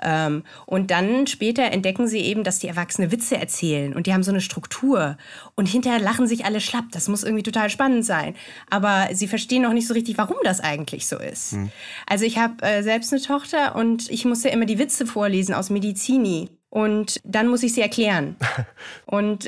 Ähm, 0.02 0.44
und 0.66 0.90
dann 0.90 1.28
später 1.28 1.66
entdecken 1.66 2.08
sie 2.08 2.18
eben, 2.18 2.44
dass 2.44 2.58
die 2.58 2.68
Erwachsene 2.68 3.12
Witze 3.12 3.38
erzählen 3.38 3.94
und 3.94 4.08
die 4.08 4.14
haben 4.14 4.24
so 4.24 4.32
eine 4.32 4.42
Struktur 4.42 5.18
und 5.54 5.68
hinterher 5.68 6.00
lachen 6.00 6.26
sich 6.26 6.46
alle 6.46 6.60
schlapp. 6.60 6.86
Das 6.94 7.08
muss 7.10 7.24
irgendwie 7.24 7.44
total 7.44 7.70
spannend 7.70 8.06
sein. 8.06 8.34
Aber 8.72 9.10
sie 9.14 9.28
verstehen 9.28 9.62
noch 9.62 9.74
nicht 9.74 9.88
so 9.88 9.94
richtig, 9.94 10.18
warum 10.18 10.38
das 10.44 10.60
eigentlich 10.60 11.06
so 11.06 11.20
ist. 11.20 11.52
Hm. 11.52 11.70
Also 12.08 12.26
ich 12.26 12.40
habe 12.40 12.64
äh, 12.64 12.82
selbst 12.82 13.14
eine 13.14 13.22
Tochter 13.22 13.76
und 13.76 14.10
ich 14.10 14.26
musste 14.26 14.50
immer 14.50 14.66
die 14.66 14.80
Witze 14.80 15.06
vorlesen 15.06 15.54
aus 15.54 15.70
Medizini. 15.70 16.50
Und 16.72 17.20
dann 17.26 17.50
muss 17.50 17.64
ich 17.64 17.74
sie 17.74 17.82
erklären. 17.82 18.38
und 19.06 19.46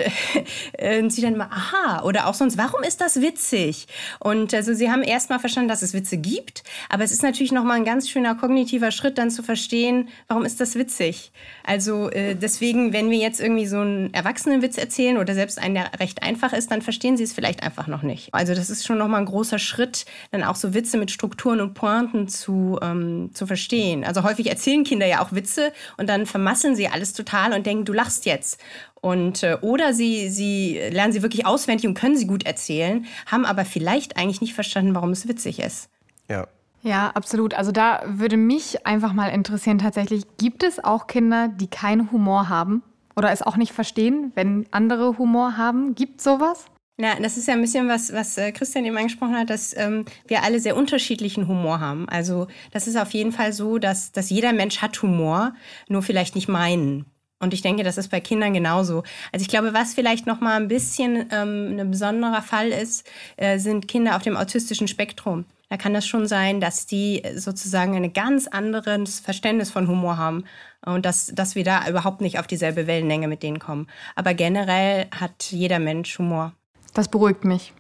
äh, 0.77 1.10
sie 1.10 1.22
dann 1.22 1.38
mal, 1.38 1.48
aha, 1.50 2.03
oder 2.03 2.27
auch 2.27 2.34
sonst, 2.34 2.58
warum 2.58 2.84
ist 2.84 3.00
das 3.00 3.22
witzig? 3.22 3.88
Und 4.20 4.53
also 4.53 4.74
sie 4.74 4.92
haben 4.92 5.03
erst 5.03 5.30
mal 5.30 5.39
verstanden, 5.39 5.70
dass 5.70 5.82
es 5.84 5.94
Witze 5.94 6.18
gibt, 6.18 6.63
aber 6.89 7.06
es 7.06 7.13
ist 7.13 7.24
natürlich 7.24 7.53
noch 7.53 7.63
mal 7.63 7.75
ein 7.75 7.86
ganz 7.86 8.10
schöner 8.10 8.36
kognitiver 8.36 8.92
Schritt, 8.92 9.18
dann 9.18 9.32
zu 9.32 9.42
verstehen, 9.42 10.10
warum 10.27 10.44
ist 10.44 10.60
das 10.60 10.75
witzig? 10.75 11.32
Also 11.63 12.10
äh, 12.10 12.36
deswegen, 12.36 12.92
wenn 12.92 13.10
wir 13.10 13.20
jetzt 13.20 13.39
irgendwie 13.39 13.68
so 13.68 13.80
einen 13.80 14.13
Erwachsenenwitz 14.13 14.77
erzählen 14.77 15.18
oder 15.18 15.34
selbst 15.34 15.60
einen, 15.60 15.75
der 15.75 15.92
recht 16.01 16.24
einfach 16.24 16.51
ist, 16.51 16.72
dann 16.72 16.82
verstehen 16.82 17.15
sie 17.15 17.24
es 17.24 17.32
vielleicht 17.32 17.63
einfach 17.63 17.88
noch 17.88 18.03
nicht. 18.03 18.34
Also 18.34 18.53
das 18.53 18.70
ist 18.70 18.86
schon 18.86 18.98
noch 18.98 19.08
mal 19.08 19.20
ein 19.20 19.25
großer 19.25 19.60
Schritt, 19.60 20.06
dann 20.32 20.44
auch 20.44 20.58
so 20.58 20.74
Witze 20.74 20.98
mit 20.98 21.10
Strukturen 21.10 21.62
und 21.62 21.74
Pointen 21.74 22.27
zu, 22.27 22.80
ähm, 22.82 23.30
zu 23.34 23.48
verstehen. 23.48 24.03
Also 24.03 24.24
häufig 24.24 24.48
erzählen 24.50 24.84
Kinder 24.84 25.06
ja 25.06 25.24
auch 25.24 25.32
Witze 25.32 25.72
und 25.96 26.10
dann 26.10 26.25
vermasseln 26.25 26.75
sie 26.75 26.89
alles 26.89 27.12
total 27.13 27.53
und 27.53 27.65
denken, 27.65 27.86
du 27.86 27.93
lachst 27.93 28.25
jetzt. 28.25 28.60
Und, 29.01 29.43
äh, 29.43 29.58
oder 29.62 29.93
sie, 29.93 30.29
sie 30.29 30.79
lernen 30.91 31.12
sie 31.12 31.22
wirklich 31.22 31.46
auswendig 31.46 31.88
und 31.88 31.93
können 31.93 32.15
sie 32.15 32.27
gut 32.27 32.46
erzählen, 32.46 33.05
haben 33.25 33.46
aber 33.46 33.65
vielleicht 33.65 34.17
eigentlich 34.17 34.41
nicht 34.41 34.53
verstanden, 34.53 34.96
warum 34.96 35.10
es 35.12 35.27
witzig 35.27 35.60
ist. 35.60 35.89
Ja. 36.29 36.48
Ja, 36.84 37.12
absolut. 37.13 37.53
Also 37.53 37.72
da 37.72 38.01
würde 38.05 38.36
mich 38.36 38.86
einfach 38.86 39.13
mal 39.13 39.29
interessieren, 39.29 39.79
tatsächlich, 39.79 40.24
gibt 40.38 40.63
es 40.63 40.84
auch 40.84 41.08
Kinder, 41.08 41.48
die 41.48 41.67
keinen 41.67 42.12
Humor 42.12 42.50
haben 42.50 42.84
oder 43.15 43.32
es 43.32 43.41
auch 43.41 43.55
nicht 43.55 43.72
verstehen, 43.72 44.34
wenn 44.36 44.65
andere 44.72 45.17
Humor 45.17 45.55
haben? 45.55 45.96
Gibt 45.96 46.22
sowas? 46.22 46.65
Na, 46.96 47.20
das 47.20 47.38
ist 47.38 47.48
ja 47.48 47.56
ein 47.56 47.62
bisschen 47.62 47.88
was, 47.90 48.14
was 48.14 48.38
äh, 48.38 48.52
Christian 48.52 48.86
eben 48.86 48.98
angesprochen 48.98 49.36
hat, 49.36 49.50
dass 49.50 49.76
ähm, 49.76 50.06
wir 50.28 50.44
alle 50.44 50.60
sehr 50.60 50.78
unterschiedlichen 50.78 51.48
Humor 51.48 51.80
haben. 51.80 52.08
Also 52.08 52.48
das 52.72 52.88
ist 52.88 52.98
auf 52.98 53.12
jeden 53.12 53.32
Fall 53.32 53.52
so, 53.52 53.80
dass, 53.80 54.12
dass 54.12 54.30
jeder 54.30 54.54
Mensch 54.54 54.78
hat 54.78 55.02
Humor, 55.02 55.56
nur 55.90 56.04
vielleicht 56.04 56.36
nicht 56.36 56.48
meinen. 56.48 57.06
Und 57.40 57.54
ich 57.54 57.62
denke, 57.62 57.84
das 57.84 57.98
ist 57.98 58.10
bei 58.10 58.22
Kindern 58.22 58.54
genauso. 58.54 59.04
Also 59.32 59.42
ich 59.42 59.48
glaube, 59.50 59.74
was 59.74 59.96
vielleicht 59.96 60.28
noch 60.28 60.40
mal 60.40 60.56
ein 60.56 60.68
bisschen 60.68 61.28
ähm, 61.32 61.78
ein 61.80 61.92
besonderer 61.92 62.44
Fall 62.44 62.70
ist, 62.70 63.10
äh, 63.38 63.58
sind 63.58 63.88
Kinder 63.88 64.16
auf 64.16 64.22
dem 64.22 64.38
autistischen 64.38 64.88
Spektrum. 64.88 65.46
Da 65.70 65.78
kann 65.78 65.96
das 65.96 66.06
schon 66.06 66.28
sein, 66.28 66.62
dass 66.62 66.86
die 66.86 67.24
sozusagen 67.36 67.96
ein 67.96 68.14
ganz 68.14 68.48
anderes 68.48 69.20
Verständnis 69.20 69.72
von 69.72 69.88
Humor 69.88 70.18
haben 70.18 70.46
und 70.86 71.06
dass, 71.06 71.32
dass 71.34 71.56
wir 71.56 71.64
da 71.64 71.90
überhaupt 71.90 72.22
nicht 72.22 72.38
auf 72.38 72.46
dieselbe 72.46 72.86
Wellenlänge 72.86 73.28
mit 73.28 73.42
denen 73.42 73.58
kommen. 73.58 73.88
Aber 74.16 74.36
generell 74.36 75.08
hat 75.12 75.46
jeder 75.50 75.80
Mensch 75.80 76.20
Humor. 76.20 76.54
Das 76.94 77.08
beruhigt 77.08 77.44
mich. 77.46 77.74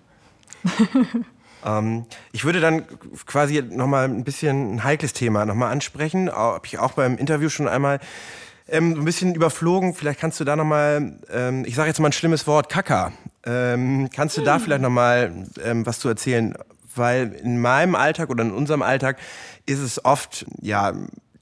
ähm, 1.65 2.05
ich 2.31 2.45
würde 2.45 2.59
dann 2.59 2.85
quasi 3.25 3.61
noch 3.61 3.87
mal 3.87 4.05
ein 4.05 4.23
bisschen 4.23 4.75
ein 4.75 4.83
heikles 4.83 5.13
Thema 5.13 5.45
noch 5.45 5.55
mal 5.55 5.69
ansprechen. 5.69 6.31
Habe 6.31 6.65
ich 6.65 6.79
auch 6.79 6.93
beim 6.93 7.17
Interview 7.17 7.49
schon 7.49 7.67
einmal 7.67 7.99
ähm, 8.67 8.93
ein 8.93 9.05
bisschen 9.05 9.35
überflogen. 9.35 9.93
Vielleicht 9.93 10.19
kannst 10.19 10.39
du 10.39 10.43
da 10.43 10.55
noch 10.55 10.65
mal, 10.65 11.19
ähm, 11.31 11.63
ich 11.65 11.75
sage 11.75 11.89
jetzt 11.89 11.99
mal 11.99 12.09
ein 12.09 12.13
schlimmes 12.13 12.47
Wort, 12.47 12.69
Kaka. 12.69 13.11
Ähm, 13.45 14.09
kannst 14.13 14.37
du 14.37 14.41
da 14.41 14.55
hm. 14.55 14.61
vielleicht 14.61 14.81
noch 14.81 14.89
mal 14.89 15.47
ähm, 15.63 15.85
was 15.85 15.99
zu 15.99 16.07
erzählen? 16.07 16.55
Weil 16.95 17.33
in 17.33 17.59
meinem 17.59 17.95
Alltag 17.95 18.29
oder 18.29 18.43
in 18.43 18.51
unserem 18.51 18.81
Alltag 18.81 19.17
ist 19.65 19.79
es 19.79 20.05
oft, 20.05 20.45
ja, 20.61 20.93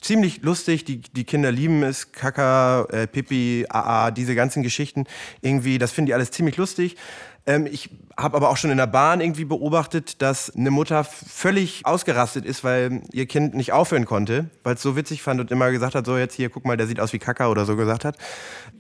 ziemlich 0.02 0.42
lustig. 0.42 0.84
Die, 0.86 1.02
die 1.02 1.24
Kinder 1.24 1.52
lieben 1.52 1.84
es. 1.84 2.12
Kaka, 2.12 2.86
äh, 2.92 3.08
Pipi, 3.08 3.66
AA, 3.70 4.12
diese 4.12 4.36
ganzen 4.36 4.64
Geschichten. 4.64 5.06
Irgendwie, 5.42 5.78
das 5.78 5.92
finden 5.92 6.08
die 6.08 6.14
alles 6.14 6.32
ziemlich 6.32 6.58
lustig. 6.58 6.98
Ähm, 7.52 7.68
ich 7.70 7.90
habe 8.18 8.38
aber 8.38 8.50
auch 8.50 8.58
schon 8.58 8.72
in 8.72 8.78
der 8.78 8.88
Bahn 8.88 9.20
irgendwie 9.20 9.46
beobachtet, 9.46 10.22
dass 10.22 10.56
eine 10.56 10.72
Mutter 10.72 11.04
völlig 11.04 11.86
ausgerastet 11.86 12.46
ist, 12.46 12.64
weil 12.64 13.02
ihr 13.12 13.26
Kind 13.26 13.56
nicht 13.56 13.74
aufhören 13.74 14.06
konnte, 14.06 14.50
weil 14.64 14.76
es 14.76 14.82
so 14.82 14.96
witzig 14.96 15.22
fand 15.22 15.40
und 15.40 15.52
immer 15.52 15.72
gesagt 15.72 15.96
hat, 15.96 16.06
so 16.06 16.18
jetzt 16.18 16.36
hier, 16.36 16.50
guck 16.50 16.66
mal, 16.66 16.78
der 16.78 16.88
sieht 16.88 17.00
aus 17.00 17.14
wie 17.14 17.20
Kaka 17.20 17.50
oder 17.50 17.66
so 17.66 17.76
gesagt 17.76 18.06
hat. 18.06 18.18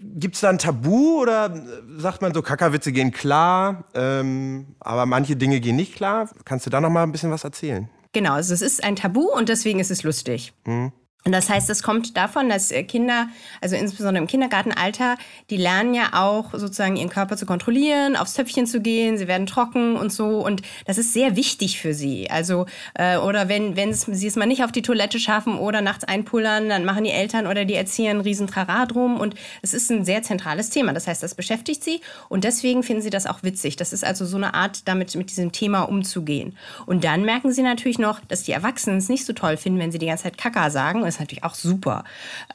Gibt 0.01 0.35
es 0.35 0.41
da 0.41 0.49
ein 0.49 0.57
Tabu 0.57 1.21
oder 1.21 1.53
sagt 1.97 2.21
man 2.21 2.33
so, 2.33 2.41
Kaka-Witze 2.41 2.91
gehen 2.91 3.11
klar, 3.11 3.85
ähm, 3.93 4.67
aber 4.79 5.05
manche 5.05 5.35
Dinge 5.35 5.59
gehen 5.59 5.75
nicht 5.75 5.95
klar? 5.95 6.29
Kannst 6.45 6.65
du 6.65 6.69
da 6.69 6.79
noch 6.79 6.89
mal 6.89 7.03
ein 7.03 7.11
bisschen 7.11 7.31
was 7.31 7.43
erzählen? 7.43 7.89
Genau, 8.13 8.33
also 8.33 8.53
es 8.53 8.61
ist 8.61 8.83
ein 8.83 8.95
Tabu 8.95 9.21
und 9.21 9.49
deswegen 9.49 9.79
ist 9.79 9.91
es 9.91 10.03
lustig. 10.03 10.53
Mhm. 10.65 10.91
Und 11.23 11.33
das 11.33 11.49
heißt, 11.49 11.69
es 11.69 11.83
kommt 11.83 12.17
davon, 12.17 12.49
dass 12.49 12.71
äh, 12.71 12.83
Kinder, 12.83 13.27
also 13.61 13.75
insbesondere 13.75 14.23
im 14.23 14.27
Kindergartenalter, 14.27 15.17
die 15.51 15.57
lernen 15.57 15.93
ja 15.93 16.09
auch 16.13 16.51
sozusagen 16.53 16.95
ihren 16.95 17.09
Körper 17.09 17.37
zu 17.37 17.45
kontrollieren, 17.45 18.15
aufs 18.15 18.33
Töpfchen 18.33 18.65
zu 18.65 18.81
gehen, 18.81 19.17
sie 19.19 19.27
werden 19.27 19.45
trocken 19.45 19.95
und 19.97 20.11
so. 20.11 20.43
Und 20.43 20.63
das 20.85 20.97
ist 20.97 21.13
sehr 21.13 21.35
wichtig 21.35 21.79
für 21.79 21.93
sie. 21.93 22.31
Also, 22.31 22.65
äh, 22.95 23.17
oder 23.17 23.49
wenn, 23.49 23.75
wenn 23.75 23.93
sie 23.93 24.25
es 24.25 24.35
mal 24.35 24.47
nicht 24.47 24.63
auf 24.63 24.71
die 24.71 24.81
Toilette 24.81 25.19
schaffen 25.19 25.59
oder 25.59 25.81
nachts 25.81 26.05
einpullern, 26.05 26.69
dann 26.69 26.85
machen 26.85 27.03
die 27.03 27.11
Eltern 27.11 27.45
oder 27.45 27.65
die 27.65 27.75
Erzieher 27.75 28.09
einen 28.09 28.21
riesen 28.21 28.47
Trara 28.47 28.87
drum. 28.87 29.19
Und 29.19 29.35
es 29.61 29.75
ist 29.75 29.91
ein 29.91 30.03
sehr 30.03 30.23
zentrales 30.23 30.71
Thema. 30.71 30.91
Das 30.91 31.05
heißt, 31.05 31.21
das 31.21 31.35
beschäftigt 31.35 31.83
sie. 31.83 32.01
Und 32.29 32.45
deswegen 32.45 32.81
finden 32.81 33.03
sie 33.03 33.11
das 33.11 33.27
auch 33.27 33.43
witzig. 33.43 33.75
Das 33.75 33.93
ist 33.93 34.03
also 34.03 34.25
so 34.25 34.37
eine 34.37 34.55
Art, 34.55 34.87
damit 34.87 35.15
mit 35.15 35.29
diesem 35.29 35.51
Thema 35.51 35.83
umzugehen. 35.83 36.57
Und 36.87 37.03
dann 37.03 37.25
merken 37.25 37.51
sie 37.51 37.61
natürlich 37.61 37.99
noch, 37.99 38.21
dass 38.27 38.41
die 38.41 38.53
Erwachsenen 38.53 38.97
es 38.97 39.07
nicht 39.07 39.27
so 39.27 39.33
toll 39.33 39.55
finden, 39.57 39.77
wenn 39.77 39.91
sie 39.91 39.99
die 39.99 40.07
ganze 40.07 40.23
Zeit 40.23 40.39
Kaka 40.39 40.71
sagen 40.71 41.03
ist 41.15 41.19
natürlich 41.19 41.43
auch 41.43 41.55
super. 41.55 42.03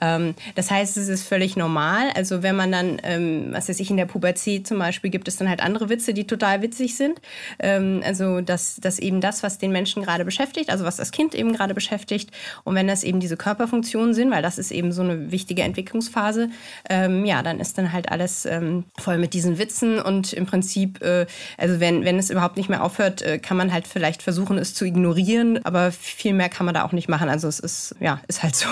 Ähm, 0.01 0.35
das 0.55 0.71
heißt, 0.71 0.97
es 0.97 1.09
ist 1.09 1.27
völlig 1.27 1.57
normal. 1.57 2.11
Also 2.15 2.43
wenn 2.43 2.57
man 2.57 2.73
dann, 2.73 3.01
ähm, 3.03 3.49
was 3.53 3.69
weiß 3.69 3.81
ich, 3.81 3.91
in 3.91 3.97
der 3.97 4.07
Pubertät 4.07 4.67
zum 4.67 4.79
Beispiel 4.79 5.11
gibt 5.11 5.29
es 5.29 5.37
dann 5.37 5.49
halt 5.49 5.61
andere 5.63 5.89
Witze, 5.89 6.15
die 6.15 6.27
total 6.27 6.63
witzig 6.63 6.97
sind. 6.97 7.21
Ähm, 7.59 8.03
also 8.05 8.41
dass, 8.41 8.77
dass 8.77 8.99
eben 8.99 9.21
das, 9.21 9.43
was 9.43 9.59
den 9.59 9.73
Menschen 9.73 10.03
gerade 10.03 10.25
beschäftigt, 10.25 10.71
also 10.71 10.85
was 10.85 10.97
das 10.97 11.13
Kind 11.13 11.35
eben 11.35 11.53
gerade 11.53 11.75
beschäftigt 11.75 12.31
und 12.65 12.75
wenn 12.75 12.87
das 12.87 13.05
eben 13.05 13.21
diese 13.21 13.37
Körperfunktionen 13.37 14.15
sind, 14.15 14.31
weil 14.31 14.43
das 14.43 14.59
ist 14.59 14.71
eben 14.71 14.93
so 14.93 15.03
eine 15.03 15.31
wichtige 15.31 15.63
Entwicklungsphase, 15.63 16.51
ähm, 16.89 17.25
ja, 17.25 17.43
dann 17.43 17.61
ist 17.61 17.79
dann 17.79 17.93
halt 17.93 18.11
alles 18.11 18.47
ähm, 18.47 18.85
voll 18.99 19.19
mit 19.19 19.35
diesen 19.35 19.59
Witzen 19.59 20.01
und 20.01 20.33
im 20.33 20.47
Prinzip, 20.47 21.03
äh, 21.03 21.27
also 21.59 21.81
wenn, 21.81 22.05
wenn 22.05 22.19
es 22.19 22.31
überhaupt 22.31 22.57
nicht 22.57 22.69
mehr 22.69 22.83
aufhört, 22.83 23.23
äh, 23.23 23.39
kann 23.39 23.57
man 23.57 23.73
halt 23.73 23.87
vielleicht 23.87 24.23
versuchen, 24.23 24.59
es 24.59 24.75
zu 24.75 24.85
ignorieren, 24.85 25.65
aber 25.65 25.93
viel 25.93 26.33
mehr 26.33 26.49
kann 26.49 26.67
man 26.67 26.75
da 26.75 26.85
auch 26.85 26.93
nicht 26.93 27.09
machen. 27.09 27.29
Also 27.29 27.49
es 27.49 27.61
ist, 27.61 27.95
ja, 28.01 28.21
ist 28.29 28.43
halt 28.43 28.46
so. 28.55 28.69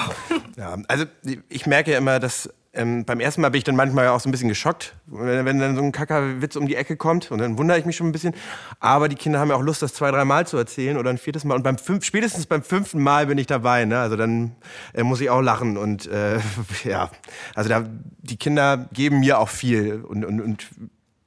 Ja, 0.56 0.76
also 0.88 1.04
ich 1.48 1.66
merke 1.66 1.92
ja 1.92 1.98
immer, 1.98 2.20
dass 2.20 2.48
ähm, 2.74 3.04
beim 3.04 3.20
ersten 3.20 3.40
Mal 3.40 3.50
bin 3.50 3.58
ich 3.58 3.64
dann 3.64 3.76
manchmal 3.76 4.08
auch 4.08 4.20
so 4.20 4.28
ein 4.28 4.32
bisschen 4.32 4.48
geschockt, 4.48 4.94
wenn, 5.06 5.44
wenn 5.44 5.58
dann 5.60 5.76
so 5.76 5.82
ein 5.82 5.92
Kackerwitz 5.92 6.56
um 6.56 6.66
die 6.66 6.74
Ecke 6.74 6.96
kommt 6.96 7.30
und 7.30 7.38
dann 7.38 7.56
wundere 7.56 7.78
ich 7.78 7.84
mich 7.84 7.96
schon 7.96 8.08
ein 8.08 8.12
bisschen. 8.12 8.34
Aber 8.80 9.08
die 9.08 9.14
Kinder 9.14 9.38
haben 9.38 9.48
ja 9.48 9.56
auch 9.56 9.62
Lust, 9.62 9.82
das 9.82 9.94
zwei, 9.94 10.10
drei 10.10 10.24
Mal 10.24 10.46
zu 10.46 10.56
erzählen 10.56 10.96
oder 10.96 11.10
ein 11.10 11.18
viertes 11.18 11.44
Mal. 11.44 11.54
Und 11.54 11.62
beim 11.62 11.78
fünf, 11.78 12.04
spätestens 12.04 12.46
beim 12.46 12.62
fünften 12.62 13.00
Mal 13.00 13.26
bin 13.26 13.38
ich 13.38 13.46
dabei. 13.46 13.84
Ne? 13.84 13.98
Also 13.98 14.16
dann 14.16 14.56
äh, 14.92 15.04
muss 15.04 15.20
ich 15.20 15.30
auch 15.30 15.40
lachen 15.40 15.76
und 15.76 16.06
äh, 16.06 16.38
ja, 16.84 17.10
also 17.54 17.68
da, 17.68 17.84
die 18.18 18.36
Kinder 18.36 18.88
geben 18.92 19.20
mir 19.20 19.38
auch 19.38 19.48
viel 19.48 20.02
und, 20.02 20.24
und, 20.24 20.40
und 20.40 20.66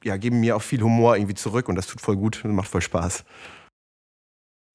ja, 0.04 0.16
geben 0.16 0.40
mir 0.40 0.56
auch 0.56 0.62
viel 0.62 0.82
Humor 0.82 1.16
irgendwie 1.16 1.34
zurück 1.34 1.68
und 1.68 1.76
das 1.76 1.86
tut 1.86 2.00
voll 2.00 2.16
gut 2.16 2.44
und 2.44 2.54
macht 2.54 2.68
voll 2.68 2.82
Spaß. 2.82 3.24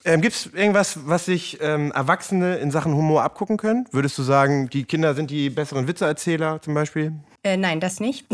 Ähm, 0.05 0.22
Gibt 0.22 0.36
es 0.36 0.48
irgendwas, 0.48 1.07
was 1.07 1.25
sich 1.25 1.60
ähm, 1.62 1.91
Erwachsene 1.93 2.57
in 2.57 2.72
Sachen 2.72 2.93
Humor 2.93 3.24
abgucken 3.24 3.57
können? 3.57 3.88
Würdest 3.91 4.17
du 4.17 4.24
sagen, 4.24 4.69
die 4.69 4.83
Kinder 4.83 5.13
sind 5.13 5.31
die 5.31 5.50
besseren 5.50 5.88
Witzeerzähler 5.88 6.62
zum 6.62 6.74
Beispiel? 6.74 7.13
Äh, 7.43 7.55
nein, 7.55 7.79
das 7.79 8.00
nicht. 8.00 8.25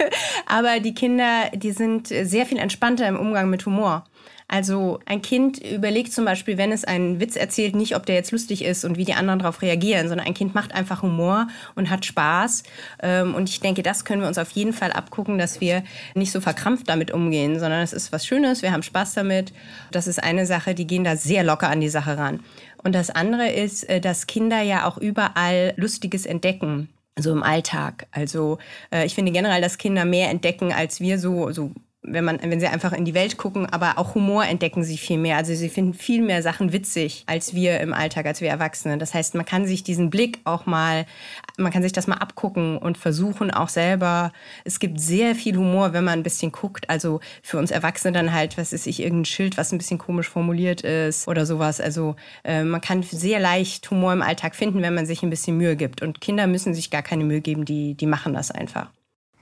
Aber 0.46 0.80
die 0.80 0.94
Kinder, 0.94 1.50
die 1.54 1.70
sind 1.70 2.08
sehr 2.08 2.46
viel 2.46 2.58
entspannter 2.58 3.06
im 3.06 3.18
Umgang 3.18 3.50
mit 3.50 3.64
Humor. 3.66 4.04
Also 4.52 4.98
ein 5.06 5.22
Kind 5.22 5.64
überlegt 5.64 6.12
zum 6.12 6.26
Beispiel, 6.26 6.58
wenn 6.58 6.72
es 6.72 6.84
einen 6.84 7.20
Witz 7.20 7.36
erzählt, 7.36 7.74
nicht, 7.74 7.96
ob 7.96 8.04
der 8.04 8.16
jetzt 8.16 8.32
lustig 8.32 8.62
ist 8.62 8.84
und 8.84 8.98
wie 8.98 9.06
die 9.06 9.14
anderen 9.14 9.38
darauf 9.38 9.62
reagieren, 9.62 10.08
sondern 10.08 10.26
ein 10.26 10.34
Kind 10.34 10.54
macht 10.54 10.74
einfach 10.74 11.00
Humor 11.00 11.48
und 11.74 11.88
hat 11.88 12.04
Spaß. 12.04 12.62
Ähm, 13.02 13.34
und 13.34 13.48
ich 13.48 13.60
denke, 13.60 13.82
das 13.82 14.04
können 14.04 14.20
wir 14.20 14.28
uns 14.28 14.36
auf 14.36 14.50
jeden 14.50 14.74
Fall 14.74 14.92
abgucken, 14.92 15.38
dass 15.38 15.62
wir 15.62 15.82
nicht 16.14 16.32
so 16.32 16.42
verkrampft 16.42 16.86
damit 16.90 17.12
umgehen, 17.12 17.58
sondern 17.58 17.80
es 17.80 17.94
ist 17.94 18.12
was 18.12 18.26
Schönes, 18.26 18.60
wir 18.60 18.72
haben 18.72 18.82
Spaß 18.82 19.14
damit. 19.14 19.54
Das 19.90 20.06
ist 20.06 20.22
eine 20.22 20.44
Sache, 20.44 20.74
die 20.74 20.86
gehen 20.86 21.04
da 21.04 21.16
sehr 21.16 21.44
locker 21.44 21.70
an 21.70 21.80
die 21.80 21.88
Sache 21.88 22.18
ran. 22.18 22.40
Und 22.84 22.94
das 22.94 23.08
andere 23.08 23.48
ist, 23.50 23.88
äh, 23.88 24.02
dass 24.02 24.26
Kinder 24.26 24.60
ja 24.60 24.86
auch 24.86 24.98
überall 24.98 25.72
Lustiges 25.76 26.26
entdecken 26.26 26.90
so 27.18 27.32
im 27.32 27.42
Alltag. 27.42 28.06
Also 28.10 28.58
äh, 28.92 29.06
ich 29.06 29.14
finde 29.14 29.32
generell, 29.32 29.62
dass 29.62 29.78
Kinder 29.78 30.04
mehr 30.04 30.28
entdecken, 30.28 30.74
als 30.74 31.00
wir 31.00 31.18
so, 31.18 31.52
so 31.52 31.72
wenn, 32.04 32.24
man, 32.24 32.40
wenn 32.42 32.58
sie 32.58 32.66
einfach 32.66 32.92
in 32.92 33.04
die 33.04 33.14
Welt 33.14 33.36
gucken, 33.36 33.66
aber 33.66 33.96
auch 33.96 34.14
Humor 34.14 34.44
entdecken 34.44 34.82
sie 34.82 34.98
viel 34.98 35.18
mehr. 35.18 35.36
Also 35.36 35.54
sie 35.54 35.68
finden 35.68 35.94
viel 35.94 36.20
mehr 36.20 36.42
Sachen 36.42 36.72
witzig 36.72 37.22
als 37.26 37.54
wir 37.54 37.80
im 37.80 37.92
Alltag, 37.92 38.26
als 38.26 38.40
wir 38.40 38.48
Erwachsene. 38.48 38.98
Das 38.98 39.14
heißt, 39.14 39.36
man 39.36 39.44
kann 39.44 39.66
sich 39.66 39.84
diesen 39.84 40.10
Blick 40.10 40.40
auch 40.44 40.66
mal, 40.66 41.06
man 41.58 41.72
kann 41.72 41.82
sich 41.82 41.92
das 41.92 42.08
mal 42.08 42.16
abgucken 42.16 42.76
und 42.76 42.98
versuchen 42.98 43.52
auch 43.52 43.68
selber. 43.68 44.32
Es 44.64 44.80
gibt 44.80 45.00
sehr 45.00 45.36
viel 45.36 45.56
Humor, 45.56 45.92
wenn 45.92 46.02
man 46.02 46.18
ein 46.18 46.22
bisschen 46.24 46.50
guckt. 46.50 46.90
Also 46.90 47.20
für 47.42 47.58
uns 47.58 47.70
Erwachsene 47.70 48.12
dann 48.12 48.32
halt, 48.32 48.58
was 48.58 48.72
ist 48.72 48.86
ich, 48.86 49.00
irgendein 49.00 49.26
Schild, 49.26 49.56
was 49.56 49.72
ein 49.72 49.78
bisschen 49.78 49.98
komisch 49.98 50.28
formuliert 50.28 50.82
ist 50.82 51.28
oder 51.28 51.46
sowas. 51.46 51.80
Also 51.80 52.16
äh, 52.42 52.64
man 52.64 52.80
kann 52.80 53.04
sehr 53.04 53.38
leicht 53.38 53.88
Humor 53.90 54.12
im 54.12 54.22
Alltag 54.22 54.56
finden, 54.56 54.82
wenn 54.82 54.94
man 54.94 55.06
sich 55.06 55.22
ein 55.22 55.30
bisschen 55.30 55.56
Mühe 55.56 55.76
gibt. 55.76 56.02
Und 56.02 56.20
Kinder 56.20 56.48
müssen 56.48 56.74
sich 56.74 56.90
gar 56.90 57.02
keine 57.02 57.22
Mühe 57.22 57.40
geben, 57.40 57.64
die, 57.64 57.94
die 57.94 58.06
machen 58.06 58.34
das 58.34 58.50
einfach. 58.50 58.90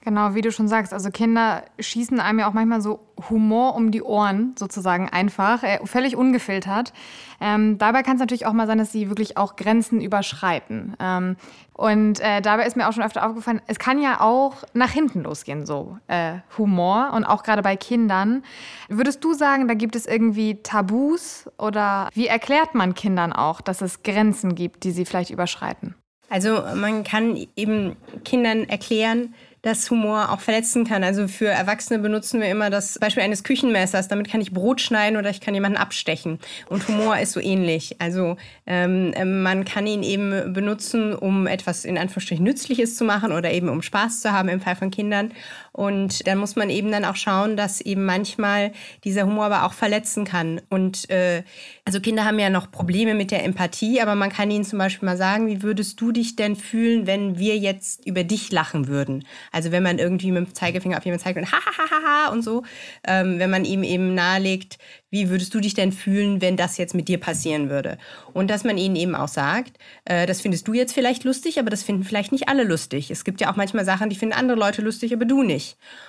Genau, 0.02 0.34
wie 0.34 0.40
du 0.40 0.50
schon 0.50 0.66
sagst, 0.66 0.94
also 0.94 1.10
Kinder 1.10 1.62
schießen 1.78 2.20
einem 2.20 2.38
ja 2.38 2.48
auch 2.48 2.54
manchmal 2.54 2.80
so 2.80 3.00
Humor 3.28 3.74
um 3.74 3.90
die 3.90 4.02
Ohren, 4.02 4.54
sozusagen 4.58 5.10
einfach, 5.10 5.62
äh, 5.62 5.78
völlig 5.84 6.16
ungefiltert. 6.16 6.94
Ähm, 7.38 7.76
dabei 7.76 8.02
kann 8.02 8.14
es 8.14 8.20
natürlich 8.20 8.46
auch 8.46 8.54
mal 8.54 8.66
sein, 8.66 8.78
dass 8.78 8.92
sie 8.92 9.10
wirklich 9.10 9.36
auch 9.36 9.56
Grenzen 9.56 10.00
überschreiten. 10.00 10.96
Ähm, 10.98 11.36
und 11.74 12.18
äh, 12.20 12.40
dabei 12.40 12.66
ist 12.66 12.76
mir 12.76 12.88
auch 12.88 12.94
schon 12.94 13.02
öfter 13.02 13.26
aufgefallen, 13.26 13.60
es 13.66 13.78
kann 13.78 14.00
ja 14.00 14.22
auch 14.22 14.64
nach 14.72 14.90
hinten 14.90 15.22
losgehen, 15.22 15.66
so 15.66 15.98
äh, 16.06 16.36
Humor 16.56 17.12
und 17.14 17.24
auch 17.24 17.42
gerade 17.42 17.60
bei 17.60 17.76
Kindern. 17.76 18.42
Würdest 18.88 19.22
du 19.22 19.34
sagen, 19.34 19.68
da 19.68 19.74
gibt 19.74 19.96
es 19.96 20.06
irgendwie 20.06 20.62
Tabus 20.62 21.50
oder 21.58 22.08
wie 22.14 22.26
erklärt 22.26 22.74
man 22.74 22.94
Kindern 22.94 23.34
auch, 23.34 23.60
dass 23.60 23.82
es 23.82 24.02
Grenzen 24.02 24.54
gibt, 24.54 24.84
die 24.84 24.92
sie 24.92 25.04
vielleicht 25.04 25.30
überschreiten? 25.30 25.94
Also 26.30 26.62
man 26.76 27.02
kann 27.02 27.36
eben 27.56 27.96
Kindern 28.24 28.68
erklären, 28.68 29.34
dass 29.62 29.90
Humor 29.90 30.30
auch 30.30 30.40
verletzen 30.40 30.84
kann. 30.84 31.04
Also 31.04 31.28
für 31.28 31.48
Erwachsene 31.48 31.98
benutzen 31.98 32.40
wir 32.40 32.48
immer 32.48 32.70
das 32.70 32.98
Beispiel 32.98 33.22
eines 33.22 33.44
Küchenmessers. 33.44 34.08
Damit 34.08 34.30
kann 34.30 34.40
ich 34.40 34.52
Brot 34.52 34.80
schneiden 34.80 35.18
oder 35.18 35.30
ich 35.30 35.40
kann 35.40 35.54
jemanden 35.54 35.78
abstechen. 35.78 36.38
Und 36.68 36.86
Humor 36.88 37.18
ist 37.18 37.32
so 37.32 37.40
ähnlich. 37.40 37.96
Also 38.00 38.36
ähm, 38.66 39.12
ähm, 39.16 39.42
man 39.42 39.64
kann 39.64 39.86
ihn 39.86 40.02
eben 40.02 40.52
benutzen, 40.52 41.14
um 41.14 41.46
etwas 41.46 41.84
in 41.84 41.98
Anführungsstrichen 41.98 42.44
Nützliches 42.44 42.96
zu 42.96 43.04
machen 43.04 43.32
oder 43.32 43.52
eben 43.52 43.68
um 43.68 43.82
Spaß 43.82 44.20
zu 44.20 44.32
haben 44.32 44.48
im 44.48 44.60
Fall 44.60 44.76
von 44.76 44.90
Kindern. 44.90 45.32
Und 45.72 46.26
dann 46.26 46.38
muss 46.38 46.56
man 46.56 46.68
eben 46.70 46.90
dann 46.90 47.04
auch 47.04 47.16
schauen, 47.16 47.56
dass 47.56 47.80
eben 47.80 48.04
manchmal 48.04 48.72
dieser 49.04 49.26
Humor 49.26 49.46
aber 49.46 49.64
auch 49.64 49.72
verletzen 49.72 50.24
kann. 50.24 50.60
Und 50.68 51.08
äh, 51.10 51.42
also 51.84 52.00
Kinder 52.00 52.24
haben 52.24 52.38
ja 52.38 52.50
noch 52.50 52.70
Probleme 52.70 53.14
mit 53.14 53.30
der 53.30 53.44
Empathie, 53.44 54.00
aber 54.00 54.14
man 54.14 54.30
kann 54.30 54.50
ihnen 54.50 54.64
zum 54.64 54.78
Beispiel 54.78 55.06
mal 55.06 55.16
sagen, 55.16 55.46
wie 55.46 55.62
würdest 55.62 56.00
du 56.00 56.12
dich 56.12 56.36
denn 56.36 56.56
fühlen, 56.56 57.06
wenn 57.06 57.38
wir 57.38 57.56
jetzt 57.56 58.06
über 58.06 58.24
dich 58.24 58.50
lachen 58.50 58.88
würden? 58.88 59.24
Also 59.52 59.70
wenn 59.70 59.82
man 59.82 59.98
irgendwie 59.98 60.32
mit 60.32 60.46
dem 60.46 60.54
Zeigefinger 60.54 60.98
auf 60.98 61.04
jemanden 61.04 61.24
zeigt 61.24 61.38
und 61.38 61.52
ha 61.52 61.58
ha 61.64 61.72
ha 61.90 62.26
ha 62.26 62.32
und 62.32 62.42
so, 62.42 62.64
ähm, 63.06 63.38
wenn 63.38 63.50
man 63.50 63.64
ihm 63.64 63.82
eben 63.82 64.14
nahelegt, 64.14 64.78
wie 65.10 65.28
würdest 65.28 65.52
du 65.54 65.60
dich 65.60 65.74
denn 65.74 65.92
fühlen, 65.92 66.40
wenn 66.40 66.56
das 66.56 66.76
jetzt 66.78 66.94
mit 66.94 67.08
dir 67.08 67.18
passieren 67.18 67.68
würde? 67.68 67.98
Und 68.32 68.48
dass 68.48 68.62
man 68.64 68.78
ihnen 68.78 68.96
eben 68.96 69.14
auch 69.16 69.28
sagt, 69.28 69.76
äh, 70.04 70.26
das 70.26 70.40
findest 70.40 70.68
du 70.68 70.72
jetzt 70.72 70.92
vielleicht 70.92 71.24
lustig, 71.24 71.58
aber 71.58 71.70
das 71.70 71.82
finden 71.82 72.04
vielleicht 72.04 72.32
nicht 72.32 72.48
alle 72.48 72.62
lustig. 72.62 73.10
Es 73.10 73.24
gibt 73.24 73.40
ja 73.40 73.50
auch 73.50 73.56
manchmal 73.56 73.84
Sachen, 73.84 74.08
die 74.08 74.16
finden 74.16 74.34
andere 74.34 74.58
Leute 74.58 74.82
lustig, 74.82 75.12
aber 75.12 75.24
du 75.24 75.42
nicht. 75.42 75.59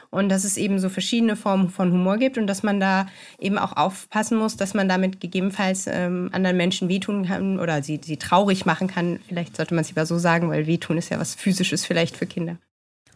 Und 0.10 0.29
dass 0.29 0.43
es 0.43 0.58
eben 0.58 0.79
so 0.79 0.89
verschiedene 0.89 1.36
Formen 1.36 1.70
von 1.70 1.91
Humor 1.91 2.17
gibt 2.17 2.38
und 2.38 2.48
dass 2.48 2.63
man 2.63 2.79
da 2.79 3.08
eben 3.39 3.58
auch 3.58 3.77
aufpassen 3.77 4.38
muss, 4.38 4.58
dass 4.58 4.74
man 4.74 4.89
damit 4.89 5.22
gegebenenfalls 5.22 5.88
ähm, 5.88 6.29
anderen 6.34 6.58
Menschen 6.58 6.89
wehtun 6.89 7.25
kann 7.25 7.60
oder 7.60 7.81
sie, 7.81 8.00
sie 8.03 8.17
traurig 8.17 8.65
machen 8.65 8.88
kann. 8.88 9.20
Vielleicht 9.27 9.55
sollte 9.55 9.74
man 9.74 9.84
es 9.84 9.89
lieber 9.89 10.05
so 10.05 10.17
sagen, 10.17 10.50
weil 10.50 10.67
wehtun 10.67 10.98
ist 10.98 11.10
ja 11.10 11.20
was 11.20 11.36
Physisches 11.36 11.86
vielleicht 11.86 12.17
für 12.17 12.25
Kinder. 12.25 12.58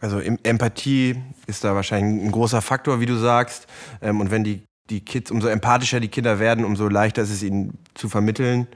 Also 0.00 0.20
Empathie 0.20 1.16
ist 1.46 1.64
da 1.64 1.74
wahrscheinlich 1.74 2.24
ein 2.24 2.30
großer 2.30 2.60
Faktor, 2.60 3.00
wie 3.00 3.06
du 3.06 3.16
sagst. 3.16 3.66
Ähm, 4.02 4.20
und 4.20 4.30
wenn 4.30 4.44
die, 4.44 4.62
die 4.90 5.00
Kids, 5.00 5.30
umso 5.30 5.48
empathischer 5.48 6.00
die 6.00 6.08
Kinder 6.08 6.38
werden, 6.38 6.64
umso 6.64 6.88
leichter 6.88 7.22
ist 7.22 7.30
es 7.30 7.42
ihnen 7.42 7.78
zu 7.94 8.08
vermitteln, 8.08 8.66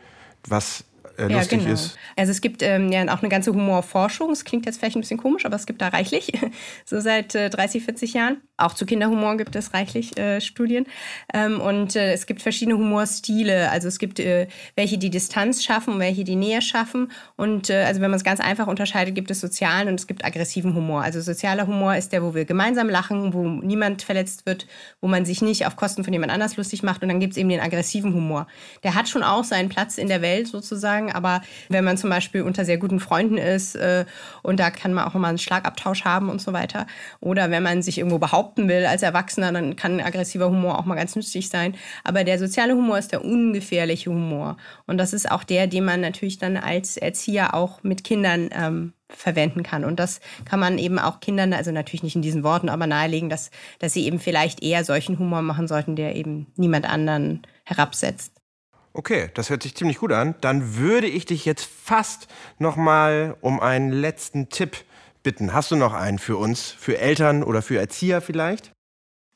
was 0.46 0.84
äh, 1.20 1.32
lustig 1.32 1.58
ja, 1.60 1.64
genau. 1.64 1.74
ist. 1.74 1.96
Also 2.16 2.32
es 2.32 2.40
gibt 2.40 2.62
ähm, 2.62 2.90
ja 2.90 3.02
auch 3.14 3.20
eine 3.20 3.28
ganze 3.28 3.52
Humorforschung. 3.52 4.30
Es 4.30 4.44
klingt 4.44 4.66
jetzt 4.66 4.78
vielleicht 4.78 4.96
ein 4.96 5.00
bisschen 5.00 5.18
komisch, 5.18 5.44
aber 5.44 5.56
es 5.56 5.66
gibt 5.66 5.80
da 5.80 5.88
reichlich, 5.88 6.32
so 6.84 7.00
seit 7.00 7.34
äh, 7.34 7.50
30, 7.50 7.84
40 7.84 8.14
Jahren. 8.14 8.40
Auch 8.56 8.74
zu 8.74 8.84
Kinderhumor 8.84 9.36
gibt 9.36 9.56
es 9.56 9.72
reichlich 9.72 10.18
äh, 10.18 10.40
Studien. 10.40 10.86
Ähm, 11.32 11.60
und 11.60 11.96
äh, 11.96 12.12
es 12.12 12.26
gibt 12.26 12.42
verschiedene 12.42 12.76
Humorstile. 12.76 13.70
Also 13.70 13.88
es 13.88 13.98
gibt 13.98 14.20
äh, 14.20 14.48
welche, 14.76 14.98
die 14.98 15.10
Distanz 15.10 15.64
schaffen 15.64 15.94
und 15.94 16.00
welche, 16.00 16.24
die 16.24 16.36
Nähe 16.36 16.60
schaffen. 16.60 17.10
Und 17.36 17.70
äh, 17.70 17.84
also 17.84 18.00
wenn 18.00 18.10
man 18.10 18.18
es 18.18 18.24
ganz 18.24 18.40
einfach 18.40 18.66
unterscheidet, 18.66 19.14
gibt 19.14 19.30
es 19.30 19.40
sozialen 19.40 19.88
und 19.88 19.94
es 19.94 20.06
gibt 20.06 20.24
aggressiven 20.24 20.74
Humor. 20.74 21.02
Also 21.02 21.20
sozialer 21.20 21.66
Humor 21.66 21.96
ist 21.96 22.12
der, 22.12 22.22
wo 22.22 22.34
wir 22.34 22.44
gemeinsam 22.44 22.88
lachen, 22.88 23.32
wo 23.32 23.48
niemand 23.48 24.02
verletzt 24.02 24.46
wird, 24.46 24.66
wo 25.00 25.08
man 25.08 25.24
sich 25.24 25.42
nicht 25.42 25.66
auf 25.66 25.76
Kosten 25.76 26.04
von 26.04 26.12
jemand 26.12 26.32
anders 26.32 26.56
lustig 26.56 26.82
macht. 26.82 27.02
Und 27.02 27.08
dann 27.08 27.20
gibt 27.20 27.32
es 27.32 27.36
eben 27.38 27.48
den 27.48 27.60
aggressiven 27.60 28.14
Humor. 28.14 28.46
Der 28.82 28.94
hat 28.94 29.08
schon 29.08 29.22
auch 29.22 29.44
seinen 29.44 29.68
Platz 29.68 29.98
in 29.98 30.08
der 30.08 30.22
Welt 30.22 30.48
sozusagen, 30.48 31.09
aber 31.10 31.42
wenn 31.68 31.84
man 31.84 31.96
zum 31.96 32.10
Beispiel 32.10 32.42
unter 32.42 32.64
sehr 32.64 32.78
guten 32.78 33.00
Freunden 33.00 33.38
ist 33.38 33.74
äh, 33.74 34.04
und 34.42 34.60
da 34.60 34.70
kann 34.70 34.92
man 34.92 35.06
auch 35.06 35.14
immer 35.14 35.28
einen 35.28 35.38
Schlagabtausch 35.38 36.04
haben 36.04 36.28
und 36.28 36.40
so 36.40 36.52
weiter. 36.52 36.86
Oder 37.20 37.50
wenn 37.50 37.62
man 37.62 37.82
sich 37.82 37.98
irgendwo 37.98 38.18
behaupten 38.18 38.68
will 38.68 38.86
als 38.86 39.02
Erwachsener, 39.02 39.52
dann 39.52 39.76
kann 39.76 40.00
aggressiver 40.00 40.48
Humor 40.48 40.78
auch 40.78 40.84
mal 40.84 40.94
ganz 40.94 41.16
nützlich 41.16 41.48
sein. 41.48 41.74
Aber 42.04 42.24
der 42.24 42.38
soziale 42.38 42.74
Humor 42.74 42.98
ist 42.98 43.12
der 43.12 43.24
ungefährliche 43.24 44.10
Humor. 44.10 44.56
Und 44.86 44.98
das 44.98 45.12
ist 45.12 45.30
auch 45.30 45.44
der, 45.44 45.66
den 45.66 45.84
man 45.84 46.00
natürlich 46.00 46.38
dann 46.38 46.56
als 46.56 46.96
Erzieher 46.96 47.54
auch 47.54 47.82
mit 47.82 48.04
Kindern 48.04 48.50
ähm, 48.52 48.92
verwenden 49.08 49.62
kann. 49.62 49.84
Und 49.84 49.98
das 49.98 50.20
kann 50.44 50.60
man 50.60 50.78
eben 50.78 50.98
auch 50.98 51.20
Kindern, 51.20 51.52
also 51.52 51.72
natürlich 51.72 52.02
nicht 52.02 52.16
in 52.16 52.22
diesen 52.22 52.44
Worten, 52.44 52.68
aber 52.68 52.86
nahelegen, 52.86 53.28
dass, 53.28 53.50
dass 53.78 53.92
sie 53.92 54.06
eben 54.06 54.18
vielleicht 54.18 54.62
eher 54.62 54.84
solchen 54.84 55.18
Humor 55.18 55.42
machen 55.42 55.68
sollten, 55.68 55.96
der 55.96 56.16
eben 56.16 56.46
niemand 56.56 56.88
anderen 56.88 57.42
herabsetzt. 57.64 58.39
Okay, 58.92 59.30
das 59.34 59.50
hört 59.50 59.62
sich 59.62 59.74
ziemlich 59.76 59.98
gut 59.98 60.12
an. 60.12 60.34
Dann 60.40 60.76
würde 60.76 61.06
ich 61.06 61.24
dich 61.24 61.44
jetzt 61.44 61.64
fast 61.64 62.26
noch 62.58 62.76
mal 62.76 63.36
um 63.40 63.60
einen 63.60 63.92
letzten 63.92 64.48
Tipp 64.48 64.84
bitten. 65.22 65.52
Hast 65.52 65.70
du 65.70 65.76
noch 65.76 65.94
einen 65.94 66.18
für 66.18 66.36
uns, 66.36 66.70
für 66.70 66.98
Eltern 66.98 67.44
oder 67.44 67.62
für 67.62 67.78
Erzieher 67.78 68.20
vielleicht? 68.20 68.72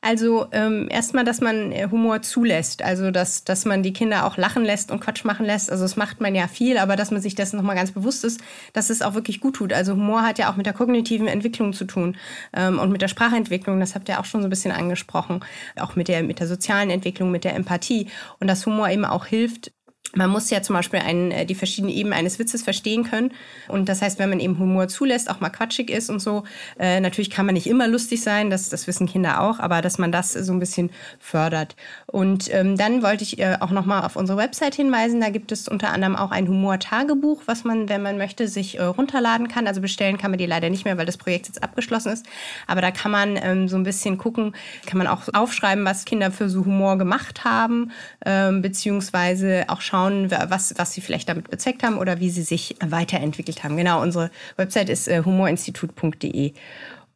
Also 0.07 0.45
ähm, 0.51 0.87
erstmal, 0.91 1.23
dass 1.23 1.41
man 1.41 1.71
äh, 1.71 1.87
Humor 1.89 2.21
zulässt, 2.21 2.83
also 2.83 3.09
dass, 3.09 3.43
dass 3.43 3.65
man 3.65 3.81
die 3.81 3.91
Kinder 3.91 4.27
auch 4.27 4.37
lachen 4.37 4.63
lässt 4.63 4.91
und 4.91 4.99
Quatsch 4.99 5.25
machen 5.25 5.47
lässt. 5.47 5.71
Also 5.71 5.83
das 5.83 5.95
macht 5.95 6.21
man 6.21 6.35
ja 6.35 6.47
viel, 6.47 6.77
aber 6.77 6.95
dass 6.95 7.09
man 7.09 7.21
sich 7.21 7.33
dessen 7.33 7.57
nochmal 7.57 7.75
ganz 7.75 7.89
bewusst 7.91 8.23
ist, 8.23 8.39
dass 8.73 8.91
es 8.91 9.01
auch 9.01 9.15
wirklich 9.15 9.41
gut 9.41 9.55
tut. 9.55 9.73
Also 9.73 9.93
Humor 9.93 10.21
hat 10.21 10.37
ja 10.37 10.51
auch 10.51 10.57
mit 10.57 10.67
der 10.67 10.73
kognitiven 10.73 11.27
Entwicklung 11.27 11.73
zu 11.73 11.85
tun 11.85 12.17
ähm, 12.55 12.77
und 12.77 12.91
mit 12.91 13.01
der 13.01 13.07
Sprachentwicklung, 13.07 13.79
das 13.79 13.95
habt 13.95 14.07
ihr 14.07 14.19
auch 14.19 14.25
schon 14.25 14.41
so 14.41 14.47
ein 14.47 14.51
bisschen 14.51 14.71
angesprochen, 14.71 15.43
auch 15.75 15.95
mit 15.95 16.07
der, 16.07 16.21
mit 16.21 16.39
der 16.39 16.45
sozialen 16.45 16.91
Entwicklung, 16.91 17.31
mit 17.31 17.43
der 17.43 17.55
Empathie 17.55 18.07
und 18.39 18.45
dass 18.45 18.63
Humor 18.67 18.89
eben 18.89 19.05
auch 19.05 19.25
hilft, 19.25 19.71
man 20.13 20.29
muss 20.29 20.49
ja 20.49 20.61
zum 20.61 20.75
Beispiel 20.75 20.99
einen, 20.99 21.31
äh, 21.31 21.45
die 21.45 21.55
verschiedenen 21.55 21.93
Ebenen 21.93 22.17
eines 22.17 22.39
Witzes 22.39 22.63
verstehen 22.63 23.03
können. 23.03 23.31
Und 23.67 23.89
das 23.89 24.01
heißt, 24.01 24.19
wenn 24.19 24.29
man 24.29 24.39
eben 24.39 24.57
Humor 24.57 24.87
zulässt, 24.87 25.29
auch 25.29 25.39
mal 25.39 25.49
quatschig 25.49 25.89
ist 25.89 26.09
und 26.09 26.19
so, 26.19 26.43
äh, 26.79 26.99
natürlich 26.99 27.29
kann 27.29 27.45
man 27.45 27.53
nicht 27.53 27.67
immer 27.67 27.87
lustig 27.87 28.21
sein, 28.21 28.49
das, 28.49 28.69
das 28.69 28.87
wissen 28.87 29.07
Kinder 29.07 29.41
auch, 29.41 29.59
aber 29.59 29.81
dass 29.81 29.97
man 29.97 30.11
das 30.11 30.33
so 30.33 30.53
ein 30.53 30.59
bisschen 30.59 30.89
fördert. 31.19 31.75
Und 32.07 32.53
ähm, 32.53 32.77
dann 32.77 33.03
wollte 33.03 33.23
ich 33.23 33.39
äh, 33.39 33.57
auch 33.59 33.71
nochmal 33.71 34.03
auf 34.03 34.15
unsere 34.15 34.37
Website 34.37 34.75
hinweisen. 34.75 35.19
Da 35.21 35.29
gibt 35.29 35.51
es 35.51 35.67
unter 35.67 35.91
anderem 35.91 36.15
auch 36.15 36.31
ein 36.31 36.47
Humor-Tagebuch, 36.47 37.43
was 37.45 37.63
man, 37.63 37.89
wenn 37.89 38.01
man 38.01 38.17
möchte, 38.17 38.47
sich 38.47 38.79
äh, 38.79 38.83
runterladen 38.83 39.47
kann. 39.47 39.67
Also 39.67 39.81
bestellen 39.81 40.17
kann 40.17 40.31
man 40.31 40.37
die 40.37 40.45
leider 40.45 40.69
nicht 40.69 40.85
mehr, 40.85 40.97
weil 40.97 41.05
das 41.05 41.17
Projekt 41.17 41.47
jetzt 41.47 41.63
abgeschlossen 41.63 42.13
ist. 42.13 42.25
Aber 42.67 42.81
da 42.81 42.91
kann 42.91 43.11
man 43.11 43.37
ähm, 43.41 43.67
so 43.67 43.75
ein 43.75 43.83
bisschen 43.83 44.17
gucken, 44.17 44.53
kann 44.85 44.97
man 44.97 45.07
auch 45.07 45.23
aufschreiben, 45.33 45.83
was 45.83 46.05
Kinder 46.05 46.31
für 46.31 46.49
so 46.49 46.63
Humor 46.65 46.97
gemacht 46.97 47.43
haben, 47.43 47.91
ähm, 48.25 48.61
beziehungsweise 48.61 49.65
auch 49.67 49.81
schauen, 49.81 49.94
schauen, 49.95 50.31
was, 50.31 50.73
was 50.77 50.93
sie 50.93 51.01
vielleicht 51.01 51.29
damit 51.29 51.49
bezeckt 51.49 51.83
haben 51.83 51.97
oder 51.97 52.19
wie 52.19 52.29
sie 52.29 52.43
sich 52.43 52.75
weiterentwickelt 52.83 53.63
haben. 53.63 53.77
Genau, 53.77 54.01
unsere 54.01 54.29
Website 54.57 54.89
ist 54.89 55.07
äh, 55.07 55.23
humorinstitut.de. 55.23 56.53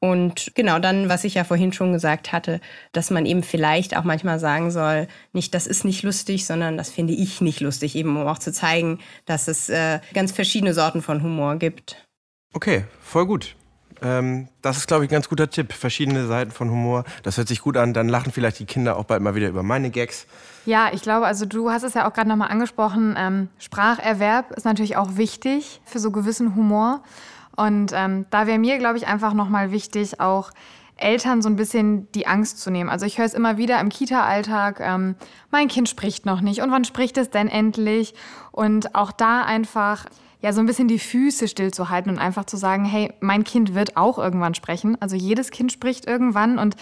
Und 0.01 0.53
genau 0.55 0.79
dann, 0.79 1.09
was 1.09 1.25
ich 1.25 1.33
ja 1.33 1.43
vorhin 1.43 1.73
schon 1.73 1.91
gesagt 1.91 2.31
hatte, 2.31 2.61
dass 2.93 3.09
man 3.09 3.25
eben 3.25 3.43
vielleicht 3.43 3.97
auch 3.97 4.05
manchmal 4.05 4.39
sagen 4.39 4.71
soll, 4.71 5.07
nicht 5.33 5.53
das 5.53 5.67
ist 5.67 5.83
nicht 5.83 6.03
lustig, 6.03 6.45
sondern 6.45 6.77
das 6.77 6.89
finde 6.89 7.13
ich 7.13 7.41
nicht 7.41 7.59
lustig, 7.59 7.95
eben 7.95 8.15
um 8.15 8.25
auch 8.25 8.39
zu 8.39 8.53
zeigen, 8.53 8.99
dass 9.25 9.49
es 9.49 9.67
äh, 9.67 9.99
ganz 10.13 10.31
verschiedene 10.31 10.73
Sorten 10.73 11.01
von 11.01 11.21
Humor 11.21 11.57
gibt. 11.57 11.97
Okay, 12.53 12.85
voll 13.01 13.25
gut. 13.25 13.55
Ähm, 14.01 14.47
das 14.61 14.77
ist, 14.77 14.87
glaube 14.87 15.05
ich, 15.05 15.11
ein 15.11 15.13
ganz 15.13 15.29
guter 15.29 15.49
Tipp. 15.49 15.73
Verschiedene 15.73 16.27
Seiten 16.27 16.51
von 16.51 16.69
Humor. 16.69 17.03
Das 17.23 17.37
hört 17.37 17.47
sich 17.47 17.61
gut 17.61 17.77
an. 17.77 17.93
Dann 17.93 18.09
lachen 18.09 18.31
vielleicht 18.31 18.59
die 18.59 18.65
Kinder 18.65 18.97
auch 18.97 19.05
bald 19.05 19.21
mal 19.21 19.35
wieder 19.35 19.49
über 19.49 19.63
meine 19.63 19.89
Gags. 19.89 20.25
Ja, 20.65 20.89
ich 20.91 21.01
glaube, 21.01 21.25
also 21.25 21.45
du 21.45 21.69
hast 21.69 21.83
es 21.83 21.93
ja 21.93 22.07
auch 22.07 22.13
gerade 22.13 22.29
nochmal 22.29 22.49
angesprochen. 22.49 23.15
Ähm, 23.17 23.49
Spracherwerb 23.59 24.51
ist 24.51 24.65
natürlich 24.65 24.97
auch 24.97 25.15
wichtig 25.15 25.81
für 25.85 25.99
so 25.99 26.11
gewissen 26.11 26.55
Humor. 26.55 27.03
Und 27.55 27.91
ähm, 27.93 28.25
da 28.29 28.47
wäre 28.47 28.59
mir, 28.59 28.77
glaube 28.77 28.97
ich, 28.97 29.07
einfach 29.07 29.33
nochmal 29.33 29.71
wichtig, 29.71 30.19
auch 30.19 30.51
Eltern 30.99 31.41
so 31.41 31.49
ein 31.49 31.55
bisschen 31.55 32.11
die 32.13 32.27
Angst 32.27 32.59
zu 32.59 32.69
nehmen. 32.71 32.89
Also 32.89 33.05
ich 33.05 33.17
höre 33.17 33.25
es 33.25 33.33
immer 33.33 33.57
wieder 33.57 33.79
im 33.79 33.89
Kita-Alltag, 33.89 34.79
ähm, 34.79 35.15
mein 35.51 35.67
Kind 35.67 35.89
spricht 35.89 36.25
noch 36.25 36.41
nicht 36.41 36.61
und 36.61 36.71
wann 36.71 36.83
spricht 36.83 37.17
es 37.17 37.29
denn 37.29 37.47
endlich? 37.47 38.13
Und 38.51 38.95
auch 38.95 39.11
da 39.11 39.43
einfach 39.43 40.05
ja 40.41 40.53
so 40.53 40.61
ein 40.61 40.65
bisschen 40.65 40.87
die 40.87 40.99
Füße 40.99 41.47
stillzuhalten 41.47 42.11
und 42.11 42.19
einfach 42.19 42.45
zu 42.45 42.57
sagen, 42.57 42.85
hey, 42.85 43.13
mein 43.19 43.43
Kind 43.43 43.75
wird 43.75 43.97
auch 43.97 44.17
irgendwann 44.17 44.55
sprechen. 44.55 44.97
Also 45.01 45.15
jedes 45.15 45.51
Kind 45.51 45.71
spricht 45.71 46.07
irgendwann 46.07 46.59
und 46.59 46.75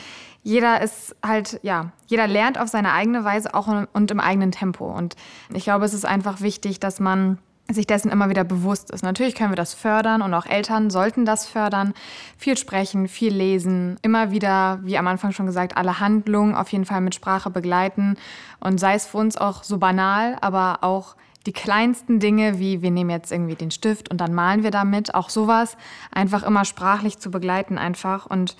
jeder 0.44 0.82
ist 0.82 1.16
halt, 1.26 1.60
ja, 1.64 1.92
jeder 2.06 2.28
lernt 2.28 2.60
auf 2.60 2.70
seine 2.70 2.94
eigene 2.94 3.24
Weise 3.24 3.54
auch 3.54 3.68
und 3.94 4.12
im 4.12 4.20
eigenen 4.20 4.52
Tempo. 4.52 4.86
Und 4.86 5.16
ich 5.54 5.64
glaube, 5.64 5.86
es 5.86 5.94
ist 5.94 6.06
einfach 6.06 6.42
wichtig, 6.42 6.80
dass 6.80 7.00
man 7.00 7.40
sich 7.70 7.88
dessen 7.88 8.12
immer 8.12 8.30
wieder 8.30 8.44
bewusst 8.44 8.92
ist. 8.92 9.04
Natürlich 9.04 9.36
können 9.36 9.52
wir 9.52 9.58
das 9.58 9.74
fördern 9.74 10.22
und 10.22 10.34
auch 10.34 10.46
Eltern 10.46 10.90
sollten 10.90 11.26
das 11.26 11.48
fördern. 11.48 11.94
Viel 12.38 12.58
sprechen, 12.58 13.08
viel 13.08 13.34
lesen, 13.34 13.98
immer 14.04 14.32
wieder, 14.32 14.80
wie 14.84 14.98
am 14.98 15.08
Anfang 15.08 15.32
schon 15.32 15.48
gesagt, 15.48 15.76
alle 15.76 16.00
Handlungen 16.00 16.56
auf 16.56 16.72
jeden 16.72 16.86
Fall 16.86 17.02
mit 17.02 17.16
Sprache 17.16 17.50
begleiten 17.50 18.16
und 18.60 18.80
sei 18.80 18.94
es 18.94 19.06
für 19.06 19.18
uns 19.18 19.36
auch 19.36 19.64
so 19.64 19.80
banal, 19.80 20.38
aber 20.40 20.80
auch 20.82 21.16
die 21.46 21.54
kleinsten 21.54 22.20
Dinge, 22.20 22.60
wie 22.60 22.82
wir 22.82 22.92
nehmen 22.92 23.10
jetzt 23.10 23.32
irgendwie 23.32 23.56
den 23.56 23.72
Stift 23.72 24.10
und 24.10 24.20
dann 24.20 24.34
malen 24.34 24.64
wir 24.64 24.72
damit, 24.72 25.16
auch 25.16 25.30
sowas, 25.30 25.78
einfach 26.12 26.44
immer 26.44 26.66
sprachlich 26.66 27.20
zu 27.20 27.32
begleiten 27.32 27.78
einfach. 27.78 28.26
Und 28.26 28.58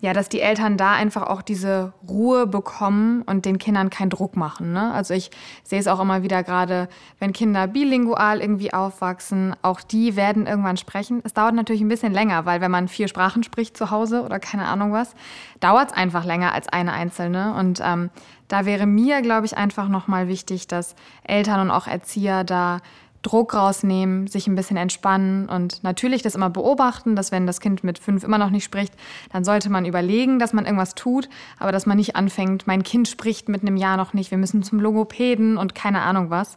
ja, 0.00 0.14
dass 0.14 0.28
die 0.28 0.40
Eltern 0.40 0.76
da 0.76 0.92
einfach 0.92 1.26
auch 1.26 1.42
diese 1.42 1.92
Ruhe 2.08 2.46
bekommen 2.46 3.22
und 3.22 3.44
den 3.44 3.58
Kindern 3.58 3.90
keinen 3.90 4.10
Druck 4.10 4.36
machen. 4.36 4.72
Ne? 4.72 4.92
Also 4.92 5.12
ich 5.12 5.30
sehe 5.62 5.78
es 5.78 5.86
auch 5.86 6.00
immer 6.00 6.22
wieder 6.22 6.42
gerade, 6.42 6.88
wenn 7.18 7.32
Kinder 7.32 7.66
bilingual 7.66 8.40
irgendwie 8.40 8.72
aufwachsen, 8.72 9.54
auch 9.62 9.82
die 9.82 10.16
werden 10.16 10.46
irgendwann 10.46 10.78
sprechen. 10.78 11.20
Es 11.24 11.34
dauert 11.34 11.54
natürlich 11.54 11.82
ein 11.82 11.88
bisschen 11.88 12.12
länger, 12.12 12.46
weil 12.46 12.60
wenn 12.62 12.70
man 12.70 12.88
vier 12.88 13.08
Sprachen 13.08 13.42
spricht 13.42 13.76
zu 13.76 13.90
Hause 13.90 14.22
oder 14.22 14.40
keine 14.40 14.68
Ahnung 14.68 14.92
was, 14.92 15.14
dauert 15.60 15.90
es 15.90 15.96
einfach 15.96 16.24
länger 16.24 16.54
als 16.54 16.68
eine 16.68 16.92
einzelne. 16.92 17.54
Und 17.54 17.80
ähm, 17.84 18.08
da 18.48 18.64
wäre 18.64 18.86
mir, 18.86 19.20
glaube 19.20 19.46
ich, 19.46 19.56
einfach 19.56 19.88
nochmal 19.88 20.28
wichtig, 20.28 20.66
dass 20.66 20.94
Eltern 21.24 21.60
und 21.60 21.70
auch 21.70 21.86
Erzieher 21.86 22.42
da 22.42 22.80
Druck 23.22 23.54
rausnehmen, 23.54 24.26
sich 24.26 24.46
ein 24.46 24.54
bisschen 24.54 24.76
entspannen 24.76 25.48
und 25.48 25.82
natürlich 25.82 26.22
das 26.22 26.34
immer 26.34 26.48
beobachten, 26.48 27.16
dass 27.16 27.32
wenn 27.32 27.46
das 27.46 27.60
Kind 27.60 27.84
mit 27.84 27.98
fünf 27.98 28.24
immer 28.24 28.38
noch 28.38 28.50
nicht 28.50 28.64
spricht, 28.64 28.94
dann 29.32 29.44
sollte 29.44 29.68
man 29.68 29.84
überlegen, 29.84 30.38
dass 30.38 30.52
man 30.52 30.64
irgendwas 30.64 30.94
tut, 30.94 31.28
aber 31.58 31.70
dass 31.70 31.84
man 31.84 31.98
nicht 31.98 32.16
anfängt, 32.16 32.66
mein 32.66 32.82
Kind 32.82 33.08
spricht 33.08 33.48
mit 33.48 33.62
einem 33.62 33.76
Jahr 33.76 33.96
noch 33.96 34.14
nicht, 34.14 34.30
wir 34.30 34.38
müssen 34.38 34.62
zum 34.62 34.80
Logopäden 34.80 35.58
und 35.58 35.74
keine 35.74 36.00
Ahnung 36.00 36.30
was. 36.30 36.56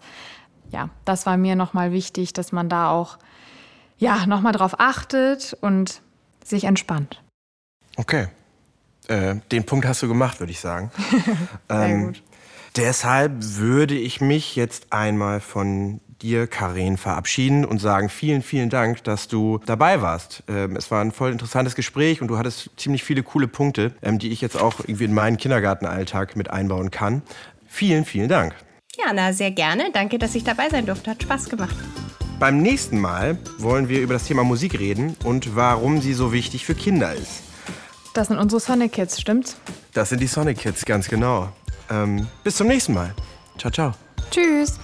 Ja, 0.71 0.89
das 1.05 1.25
war 1.25 1.37
mir 1.37 1.55
nochmal 1.55 1.91
wichtig, 1.91 2.33
dass 2.33 2.51
man 2.51 2.69
da 2.69 2.89
auch 2.89 3.17
ja, 3.97 4.25
nochmal 4.25 4.53
drauf 4.53 4.79
achtet 4.79 5.57
und 5.61 6.01
sich 6.43 6.63
entspannt. 6.63 7.21
Okay. 7.97 8.27
Äh, 9.07 9.35
den 9.51 9.65
Punkt 9.65 9.85
hast 9.85 10.01
du 10.01 10.07
gemacht, 10.07 10.39
würde 10.39 10.51
ich 10.51 10.59
sagen. 10.59 10.91
Sehr 11.69 11.85
ähm, 11.85 12.05
gut. 12.07 12.23
Deshalb 12.75 13.33
würde 13.37 13.95
ich 13.95 14.19
mich 14.19 14.55
jetzt 14.55 14.87
einmal 14.91 15.39
von 15.39 15.99
dir, 16.23 16.47
Karin, 16.47 16.97
verabschieden 16.97 17.65
und 17.65 17.79
sagen 17.79 18.09
vielen, 18.09 18.41
vielen 18.41 18.69
Dank, 18.69 19.03
dass 19.03 19.27
du 19.27 19.59
dabei 19.65 20.01
warst. 20.01 20.43
Ähm, 20.47 20.75
es 20.75 20.89
war 20.89 21.01
ein 21.01 21.11
voll 21.11 21.31
interessantes 21.31 21.75
Gespräch 21.75 22.21
und 22.21 22.29
du 22.29 22.37
hattest 22.37 22.71
ziemlich 22.77 23.03
viele 23.03 23.21
coole 23.21 23.47
Punkte, 23.47 23.93
ähm, 24.01 24.17
die 24.17 24.31
ich 24.31 24.41
jetzt 24.41 24.59
auch 24.59 24.79
irgendwie 24.79 25.03
in 25.03 25.13
meinen 25.13 25.37
Kindergartenalltag 25.37 26.35
mit 26.35 26.49
einbauen 26.49 26.89
kann. 26.89 27.21
Vielen, 27.67 28.05
vielen 28.05 28.29
Dank. 28.29 28.55
Ja, 28.97 29.11
na, 29.13 29.33
sehr 29.33 29.51
gerne. 29.51 29.89
Danke, 29.91 30.17
dass 30.17 30.33
ich 30.33 30.43
dabei 30.43 30.69
sein 30.69 30.85
durfte. 30.85 31.11
Hat 31.11 31.21
Spaß 31.21 31.49
gemacht. 31.49 31.75
Beim 32.39 32.61
nächsten 32.61 32.99
Mal 32.99 33.37
wollen 33.57 33.89
wir 33.89 34.01
über 34.01 34.13
das 34.13 34.25
Thema 34.25 34.43
Musik 34.43 34.79
reden 34.79 35.15
und 35.23 35.55
warum 35.55 36.01
sie 36.01 36.13
so 36.13 36.33
wichtig 36.33 36.65
für 36.65 36.75
Kinder 36.75 37.13
ist. 37.13 37.52
Das 38.13 38.27
sind 38.27 38.37
unsere 38.37 38.59
Sonic 38.59 38.93
Kids, 38.93 39.19
stimmt's? 39.19 39.57
Das 39.93 40.09
sind 40.09 40.21
die 40.21 40.27
Sonic 40.27 40.59
Kids, 40.59 40.85
ganz 40.85 41.07
genau. 41.07 41.49
Ähm, 41.89 42.27
bis 42.43 42.55
zum 42.55 42.67
nächsten 42.67 42.93
Mal. 42.93 43.13
Ciao, 43.57 43.71
ciao. 43.71 43.91
Tschüss. 44.29 44.79